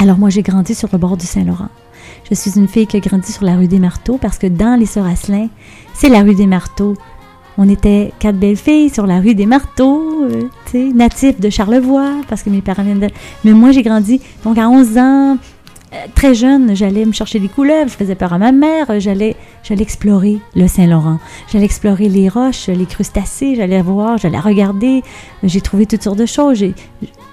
Alors 0.00 0.18
moi, 0.18 0.28
j'ai 0.28 0.42
grandi 0.42 0.74
sur 0.74 0.88
le 0.92 0.98
bord 0.98 1.16
du 1.16 1.24
Saint-Laurent. 1.24 1.68
Je 2.30 2.36
suis 2.36 2.52
une 2.56 2.68
fille 2.68 2.86
qui 2.86 2.96
a 2.96 3.00
grandi 3.00 3.32
sur 3.32 3.44
la 3.44 3.56
rue 3.56 3.66
des 3.66 3.80
Marteaux 3.80 4.16
parce 4.16 4.38
que 4.38 4.46
dans 4.46 4.78
les 4.78 4.86
Sœurs 4.86 5.06
Asselin, 5.06 5.48
c'est 5.94 6.08
la 6.08 6.20
rue 6.20 6.36
des 6.36 6.46
Marteaux. 6.46 6.96
On 7.58 7.68
était 7.68 8.12
quatre 8.20 8.36
belles 8.36 8.56
filles 8.56 8.88
sur 8.88 9.04
la 9.04 9.18
rue 9.18 9.34
des 9.34 9.46
Marteaux, 9.46 10.24
euh, 10.24 10.92
natifs 10.94 11.40
de 11.40 11.50
Charlevoix, 11.50 12.12
parce 12.28 12.44
que 12.44 12.50
mes 12.50 12.60
parents 12.60 12.84
viennent 12.84 13.00
de... 13.00 13.08
Mais 13.44 13.52
moi, 13.52 13.72
j'ai 13.72 13.82
grandi, 13.82 14.20
donc 14.44 14.58
à 14.58 14.68
11 14.68 14.98
ans, 14.98 15.38
euh, 15.92 15.96
très 16.14 16.34
jeune, 16.34 16.76
j'allais 16.76 17.04
me 17.04 17.12
chercher 17.12 17.40
des 17.40 17.48
couleuvres, 17.48 17.90
je 17.90 17.96
faisais 17.96 18.14
peur 18.14 18.32
à 18.32 18.38
ma 18.38 18.52
mère, 18.52 19.00
j'allais, 19.00 19.34
j'allais 19.64 19.82
explorer 19.82 20.38
le 20.54 20.68
Saint-Laurent, 20.68 21.18
j'allais 21.52 21.64
explorer 21.64 22.08
les 22.08 22.28
roches, 22.28 22.68
les 22.68 22.86
crustacés, 22.86 23.56
j'allais 23.56 23.82
voir, 23.82 24.18
j'allais 24.18 24.38
regarder, 24.38 25.02
j'ai 25.42 25.60
trouvé 25.60 25.86
toutes 25.86 26.04
sortes 26.04 26.18
de 26.18 26.26
choses. 26.26 26.64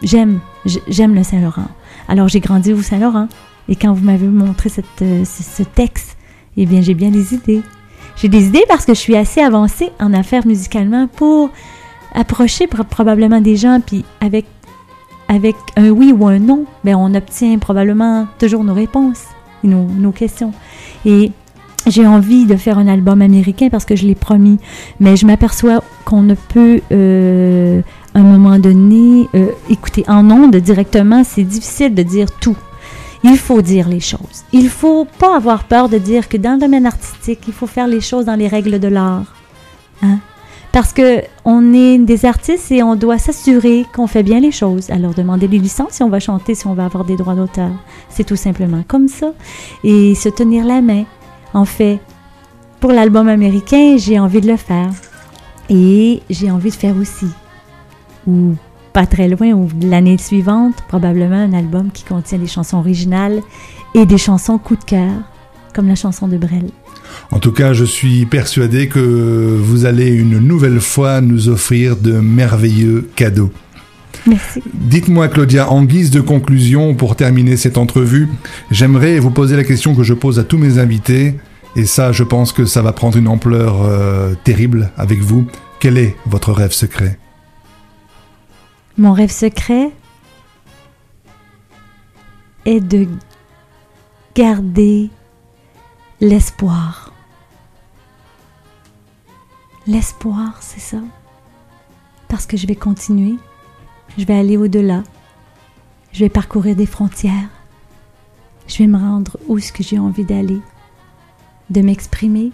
j'aime, 0.02 0.40
j'aime 0.88 1.14
le 1.14 1.22
Saint-Laurent. 1.22 1.68
Alors 2.08 2.30
j'ai 2.30 2.40
grandi 2.40 2.74
au 2.74 2.82
Saint-Laurent 2.82 3.28
et 3.70 3.76
quand 3.76 3.94
vous 3.94 4.04
m'avez 4.04 4.28
montré 4.28 4.70
euh, 5.02 5.26
ce, 5.26 5.64
texte, 5.64 6.18
eh 6.56 6.66
bien 6.66 6.82
j'ai 6.82 6.94
bien 6.94 7.10
des 7.10 7.34
idées. 7.34 7.62
J'ai 8.16 8.30
des 8.30 8.48
idées 8.48 8.64
parce 8.68 8.86
que 8.86 8.94
je 8.94 9.00
suis 9.00 9.16
assez 9.16 9.42
avancée 9.42 9.92
en 10.00 10.14
affaires 10.14 10.48
musicalement 10.48 11.08
pour 11.08 11.52
approcher 12.16 12.68
probablement 12.68 13.42
des 13.42 13.56
gens 13.56 13.80
puis 13.86 14.04
avec 14.22 14.46
avec 15.28 15.56
un 15.76 15.90
oui 15.90 16.14
ou 16.18 16.26
un 16.26 16.40
non, 16.40 16.66
ben 16.84 16.96
on 16.96 17.14
obtient 17.14 17.58
probablement 17.60 18.28
toujours 18.40 18.64
nos 18.64 18.74
réponses 18.74 19.26
nos, 19.68 20.12
questions. 20.12 20.54
Et 21.06 21.32
j'ai 21.88 22.06
envie 22.06 22.46
de 22.46 22.56
faire 22.56 22.78
un 22.78 22.88
album 22.88 23.22
américain 23.22 23.70
parce 23.70 23.86
que 23.86 23.96
je 23.96 24.06
l'ai 24.06 24.16
promis, 24.16 24.58
mais 25.00 25.16
je 25.16 25.26
m'aperçois 25.26 25.84
qu'on 26.06 26.24
ne 26.24 26.36
peut, 26.36 26.82
euh, 26.92 27.82
à 28.14 28.20
un 28.20 28.24
moment 28.24 28.60
donné, 28.60 29.28
euh, 29.36 29.48
écouter 29.70 30.04
en 30.08 30.30
ondes 30.32 30.56
directement, 30.56 31.24
c'est 31.24 31.44
difficile 31.44 31.94
de 31.94 32.04
dire 32.04 32.28
tout. 32.40 32.58
Il 33.24 33.38
faut 33.38 33.62
dire 33.62 33.90
les 33.90 34.00
choses. 34.00 34.46
Il 34.52 34.70
faut 34.70 35.06
pas 35.06 35.36
avoir 35.36 35.64
peur 35.64 35.90
de 35.90 35.98
dire 35.98 36.30
que 36.30 36.38
dans 36.38 36.54
le 36.54 36.60
domaine 36.60 36.86
artistique, 36.86 37.40
il 37.48 37.54
faut 37.54 37.68
faire 37.68 37.88
les 37.88 38.02
choses 38.02 38.26
dans 38.26 38.36
les 38.36 38.48
règles 38.48 38.80
de 38.80 38.88
l'art. 38.88 39.34
Hein? 40.04 40.20
parce 40.78 40.94
que 40.94 41.24
on 41.44 41.74
est 41.74 41.98
des 41.98 42.24
artistes 42.26 42.72
et 42.72 42.84
on 42.84 42.96
doit 42.96 43.18
s'assurer 43.18 43.84
qu'on 43.96 44.06
fait 44.06 44.22
bien 44.22 44.40
les 44.40 44.52
choses. 44.52 44.92
Alors 44.92 45.16
demander 45.16 45.48
des 45.48 45.58
licences 45.58 45.94
si 45.94 46.04
on 46.04 46.10
va 46.10 46.20
chanter, 46.20 46.54
si 46.54 46.68
on 46.68 46.76
va 46.76 46.86
avoir 46.86 47.04
des 47.04 47.16
droits 47.16 47.34
d'auteur, 47.34 47.72
c'est 48.10 48.24
tout 48.24 48.36
simplement 48.36 48.84
comme 48.88 49.08
ça. 49.08 49.34
Et 49.84 50.14
se 50.14 50.30
tenir 50.30 50.66
la 50.66 50.82
main. 50.84 51.06
En 51.56 51.66
fait, 51.66 52.00
pour 52.80 52.92
l'album 52.92 53.28
américain, 53.28 53.96
j'ai 53.98 54.20
envie 54.20 54.40
de 54.40 54.48
le 54.48 54.56
faire. 54.56 54.92
Et 55.68 56.22
j'ai 56.30 56.52
envie 56.52 56.70
de 56.70 56.76
faire 56.76 56.96
aussi, 56.96 57.26
ou 58.28 58.54
pas 58.98 59.06
très 59.06 59.28
loin, 59.30 59.52
ou 59.52 59.70
l'année 59.80 60.18
suivante, 60.18 60.74
probablement 60.88 61.36
un 61.36 61.54
album 61.54 61.92
qui 61.94 62.04
contient 62.04 62.40
des 62.40 62.48
chansons 62.48 62.78
originales 62.78 63.44
et 63.94 64.08
des 64.08 64.18
chansons 64.18 64.58
coup 64.58 64.76
de 64.76 64.84
cœur, 64.84 65.12
comme 65.76 65.88
la 65.88 65.94
chanson 65.94 66.28
de 66.28 66.36
Brel. 66.36 66.72
En 67.30 67.38
tout 67.38 67.52
cas, 67.52 67.74
je 67.74 67.86
suis 67.86 68.26
persuadé 68.26 68.88
que 68.88 69.60
vous 69.62 69.86
allez 69.86 70.10
une 70.10 70.40
nouvelle 70.40 70.82
fois 70.82 71.22
nous 71.22 71.48
offrir 71.48 71.96
de 71.96 72.14
merveilleux 72.14 73.08
cadeaux. 73.16 73.52
Merci. 74.26 74.64
Dites-moi, 74.74 75.28
Claudia, 75.28 75.70
en 75.70 75.84
guise 75.84 76.10
de 76.10 76.20
conclusion, 76.20 76.96
pour 76.96 77.16
terminer 77.16 77.56
cette 77.56 77.78
entrevue, 77.78 78.28
j'aimerais 78.72 79.20
vous 79.20 79.30
poser 79.30 79.56
la 79.56 79.64
question 79.64 79.94
que 79.94 80.02
je 80.02 80.16
pose 80.16 80.40
à 80.40 80.44
tous 80.44 80.58
mes 80.58 80.80
invités, 80.80 81.36
et 81.76 81.86
ça, 81.86 82.12
je 82.14 82.24
pense 82.24 82.52
que 82.52 82.66
ça 82.66 82.82
va 82.82 82.94
prendre 82.94 83.16
une 83.16 83.28
ampleur 83.28 83.84
euh, 83.84 84.34
terrible 84.44 84.90
avec 84.98 85.20
vous. 85.20 85.46
Quel 85.80 86.00
est 86.00 86.16
votre 86.26 86.52
rêve 86.52 86.72
secret? 86.72 87.20
Mon 89.00 89.14
rêve 89.14 89.32
secret 89.32 89.92
est 92.66 92.80
de 92.80 93.08
garder 94.34 95.12
l'espoir. 96.20 97.14
L'espoir, 99.86 100.58
c'est 100.62 100.80
ça? 100.80 100.98
Parce 102.28 102.48
que 102.48 102.58
je 102.58 102.66
vais 102.66 102.76
continuer, 102.76 103.36
je 104.18 104.26
vais 104.26 104.34
aller 104.34 104.58
au-delà, 104.58 105.04
je 106.12 106.22
vais 106.22 106.30
parcourir 106.30 106.76
des 106.76 106.88
frontières, 106.88 107.50
je 108.68 108.80
vais 108.80 108.88
me 108.88 108.98
rendre 108.98 109.38
où 109.48 109.60
ce 109.60 109.72
que 109.72 109.84
j'ai 109.84 110.00
envie 110.00 110.26
d'aller, 110.26 110.60
de 111.70 111.82
m'exprimer, 111.82 112.52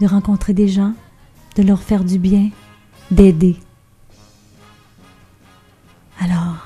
de 0.00 0.06
rencontrer 0.06 0.54
des 0.54 0.68
gens, 0.68 0.94
de 1.56 1.64
leur 1.64 1.82
faire 1.82 2.04
du 2.04 2.20
bien, 2.20 2.50
d'aider. 3.10 3.56
Alors, 6.20 6.56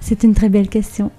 c'est 0.00 0.22
une 0.22 0.34
très 0.34 0.48
belle 0.48 0.68
question. 0.68 1.10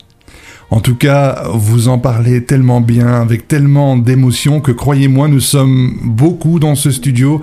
En 0.70 0.80
tout 0.80 0.95
cas, 0.95 1.43
vous 1.53 1.88
en 1.88 1.97
parlez 1.97 2.43
tellement 2.43 2.82
bien, 2.82 3.22
avec 3.22 3.47
tellement 3.47 3.97
d'émotion, 3.97 4.60
que 4.60 4.72
croyez-moi, 4.72 5.28
nous 5.28 5.39
sommes 5.39 5.97
beaucoup 6.03 6.60
dans 6.60 6.76
ce 6.76 6.91
studio. 6.91 7.41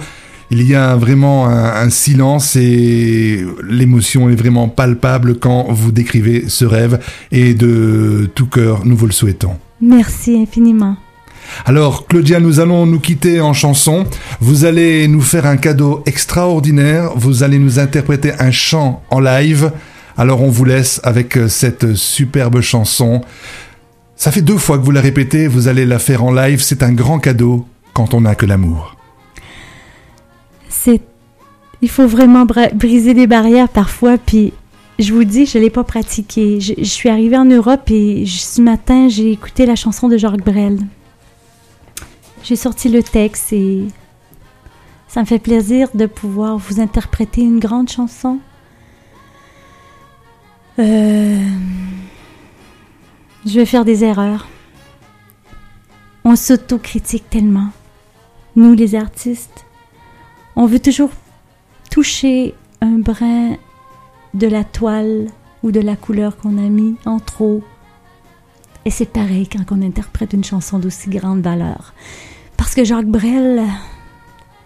Il 0.50 0.62
y 0.62 0.74
a 0.74 0.94
vraiment 0.94 1.46
un, 1.46 1.82
un 1.82 1.90
silence 1.90 2.56
et 2.56 3.44
l'émotion 3.68 4.28
est 4.28 4.34
vraiment 4.34 4.68
palpable 4.68 5.38
quand 5.38 5.66
vous 5.70 5.90
décrivez 5.90 6.48
ce 6.48 6.64
rêve 6.64 7.00
et 7.32 7.54
de 7.54 8.30
tout 8.34 8.46
cœur, 8.46 8.84
nous 8.84 8.96
vous 8.96 9.06
le 9.06 9.12
souhaitons. 9.12 9.56
Merci 9.80 10.38
infiniment. 10.38 10.96
Alors, 11.66 12.07
Claudia, 12.07 12.40
nous 12.40 12.61
allons 12.61 12.86
nous 12.86 13.01
quitter 13.01 13.40
en 13.40 13.53
chanson. 13.53 14.07
Vous 14.40 14.64
allez 14.64 15.09
nous 15.09 15.20
faire 15.20 15.47
un 15.47 15.57
cadeau 15.57 16.03
extraordinaire. 16.07 17.12
Vous 17.16 17.42
allez 17.42 17.59
nous 17.59 17.78
interpréter 17.78 18.32
un 18.38 18.51
chant 18.51 19.03
en 19.11 19.20
live. 19.20 19.72
Alors, 20.16 20.42
on 20.42 20.51
vous 20.51 20.64
laisse 20.64 21.01
avec 21.05 21.38
cette 21.49 21.95
superbe 21.95 22.61
chanson. 22.61 23.20
Ça 24.16 24.30
fait 24.30 24.42
deux 24.42 24.59
fois 24.59 24.78
que 24.78 24.84
vous 24.84 24.90
la 24.90 25.01
répétez. 25.01 25.49
Vous 25.49 25.68
allez 25.68 25.86
la 25.86 25.99
faire 25.99 26.24
en 26.24 26.32
live. 26.32 26.62
C'est 26.62 26.82
un 26.82 26.92
grand 26.92 27.18
cadeau 27.18 27.66
quand 27.92 28.14
on 28.14 28.22
n'a 28.22 28.34
que 28.34 28.47
l'amour. 28.47 28.97
C'est. 30.68 31.01
Il 31.82 31.90
faut 31.90 32.07
vraiment 32.07 32.47
briser 32.74 33.14
des 33.14 33.26
barrières 33.26 33.68
parfois, 33.68 34.16
puis 34.16 34.53
je 34.99 35.12
vous 35.12 35.24
dis, 35.24 35.45
je 35.45 35.59
ne 35.59 35.64
l'ai 35.64 35.70
pas 35.70 35.84
pratiqué. 35.84 36.61
Je, 36.61 36.84
suis 36.84 37.09
arrivée 37.09 37.36
en 37.36 37.45
Europe 37.45 37.90
et 37.90 38.24
ce 38.26 38.61
matin, 38.62 39.09
j'ai 39.09 39.32
écouté 39.32 39.66
la 39.66 39.76
chanson 39.76 40.09
de 40.09 40.16
Jacques 40.16 40.45
Brel. 40.45 40.78
J'ai 42.45 42.57
sorti 42.57 42.90
le 42.90 43.03
texte 43.03 43.55
et 43.55 43.86
ça 45.09 45.20
me 45.20 45.24
fait 45.24 45.38
plaisir 45.38 45.88
de 45.95 46.05
pouvoir 46.05 46.59
vous 46.59 46.78
interpréter 46.78 47.40
une 47.40 47.59
grande 47.59 47.88
chanson. 47.88 48.38
Euh, 50.78 51.38
Je 53.47 53.61
vais 53.61 53.64
faire 53.64 53.86
des 53.86 54.05
erreurs. 54.05 54.47
On 56.24 56.36
s'autocritique 56.36 57.30
tellement. 57.30 57.70
Nous, 58.57 58.74
les 58.74 58.95
artistes, 58.95 59.64
on 60.55 60.66
veut 60.66 60.80
toujours 60.80 61.12
toucher 61.90 62.55
un 62.82 62.99
brin 62.99 63.57
de 64.34 64.47
la 64.47 64.64
toile 64.64 65.28
ou 65.62 65.70
de 65.70 65.80
la 65.80 65.97
couleur 65.97 66.36
qu'on 66.36 66.59
a 66.59 66.68
mis 66.68 66.97
en 67.07 67.20
trop. 67.20 67.64
Et 68.84 68.90
c'est 68.90 69.11
pareil 69.11 69.49
quand 69.49 69.72
on 69.72 69.80
interprète 69.80 70.34
une 70.34 70.45
chanson 70.45 70.78
d'aussi 70.78 71.09
grande 71.09 71.40
valeur. 71.40 71.95
Parce 72.57 72.74
que 72.74 72.84
Jacques 72.84 73.07
Brel, 73.07 73.62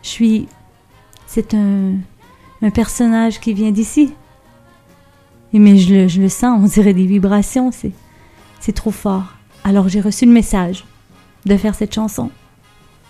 je 0.02 0.08
suis. 0.08 0.48
C'est 1.26 1.54
un, 1.54 1.94
personnage 2.74 3.40
qui 3.40 3.52
vient 3.52 3.70
d'ici. 3.70 4.14
Mais 5.52 5.76
je 5.76 5.94
le, 5.94 6.08
je 6.08 6.20
le 6.20 6.28
sens, 6.28 6.60
on 6.62 6.66
dirait 6.66 6.94
des 6.94 7.06
vibrations, 7.06 7.70
c'est, 7.72 8.72
trop 8.72 8.90
fort. 8.90 9.24
Alors 9.64 9.88
j'ai 9.88 10.00
reçu 10.00 10.26
le 10.26 10.32
message 10.32 10.84
de 11.46 11.56
faire 11.56 11.74
cette 11.74 11.94
chanson. 11.94 12.30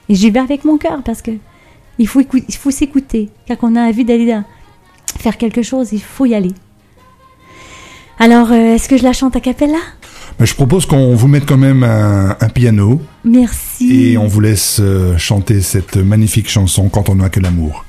Et 0.08 0.14
j'y 0.14 0.30
vais 0.30 0.38
avec 0.40 0.64
mon 0.64 0.78
cœur 0.78 1.02
parce 1.02 1.20
que 1.20 1.32
il 1.98 2.06
faut, 2.06 2.22
faut 2.50 2.70
s'écouter. 2.70 3.30
Quand 3.48 3.56
on 3.62 3.76
a 3.76 3.88
envie 3.88 4.04
d'aller 4.04 4.38
faire 5.18 5.36
quelque 5.36 5.62
chose, 5.62 5.92
il 5.92 6.02
faut 6.02 6.26
y 6.26 6.34
aller. 6.34 6.54
Alors, 8.20 8.50
euh, 8.50 8.74
est-ce 8.74 8.88
que 8.88 8.96
je 8.96 9.04
la 9.04 9.12
chante 9.12 9.36
a 9.36 9.40
cappella? 9.40 9.78
Mais 10.40 10.46
je 10.46 10.54
propose 10.54 10.86
qu'on 10.86 11.14
vous 11.16 11.26
mette 11.28 11.46
quand 11.46 11.56
même 11.56 11.82
un, 11.82 12.36
un 12.40 12.48
piano 12.48 13.00
Merci. 13.24 14.12
et 14.12 14.18
on 14.18 14.26
vous 14.28 14.40
laisse 14.40 14.78
euh, 14.80 15.18
chanter 15.18 15.60
cette 15.62 15.96
magnifique 15.96 16.48
chanson. 16.48 16.88
Quand 16.88 17.08
on 17.08 17.16
n'a 17.16 17.28
que 17.28 17.40
l'amour 17.40 17.84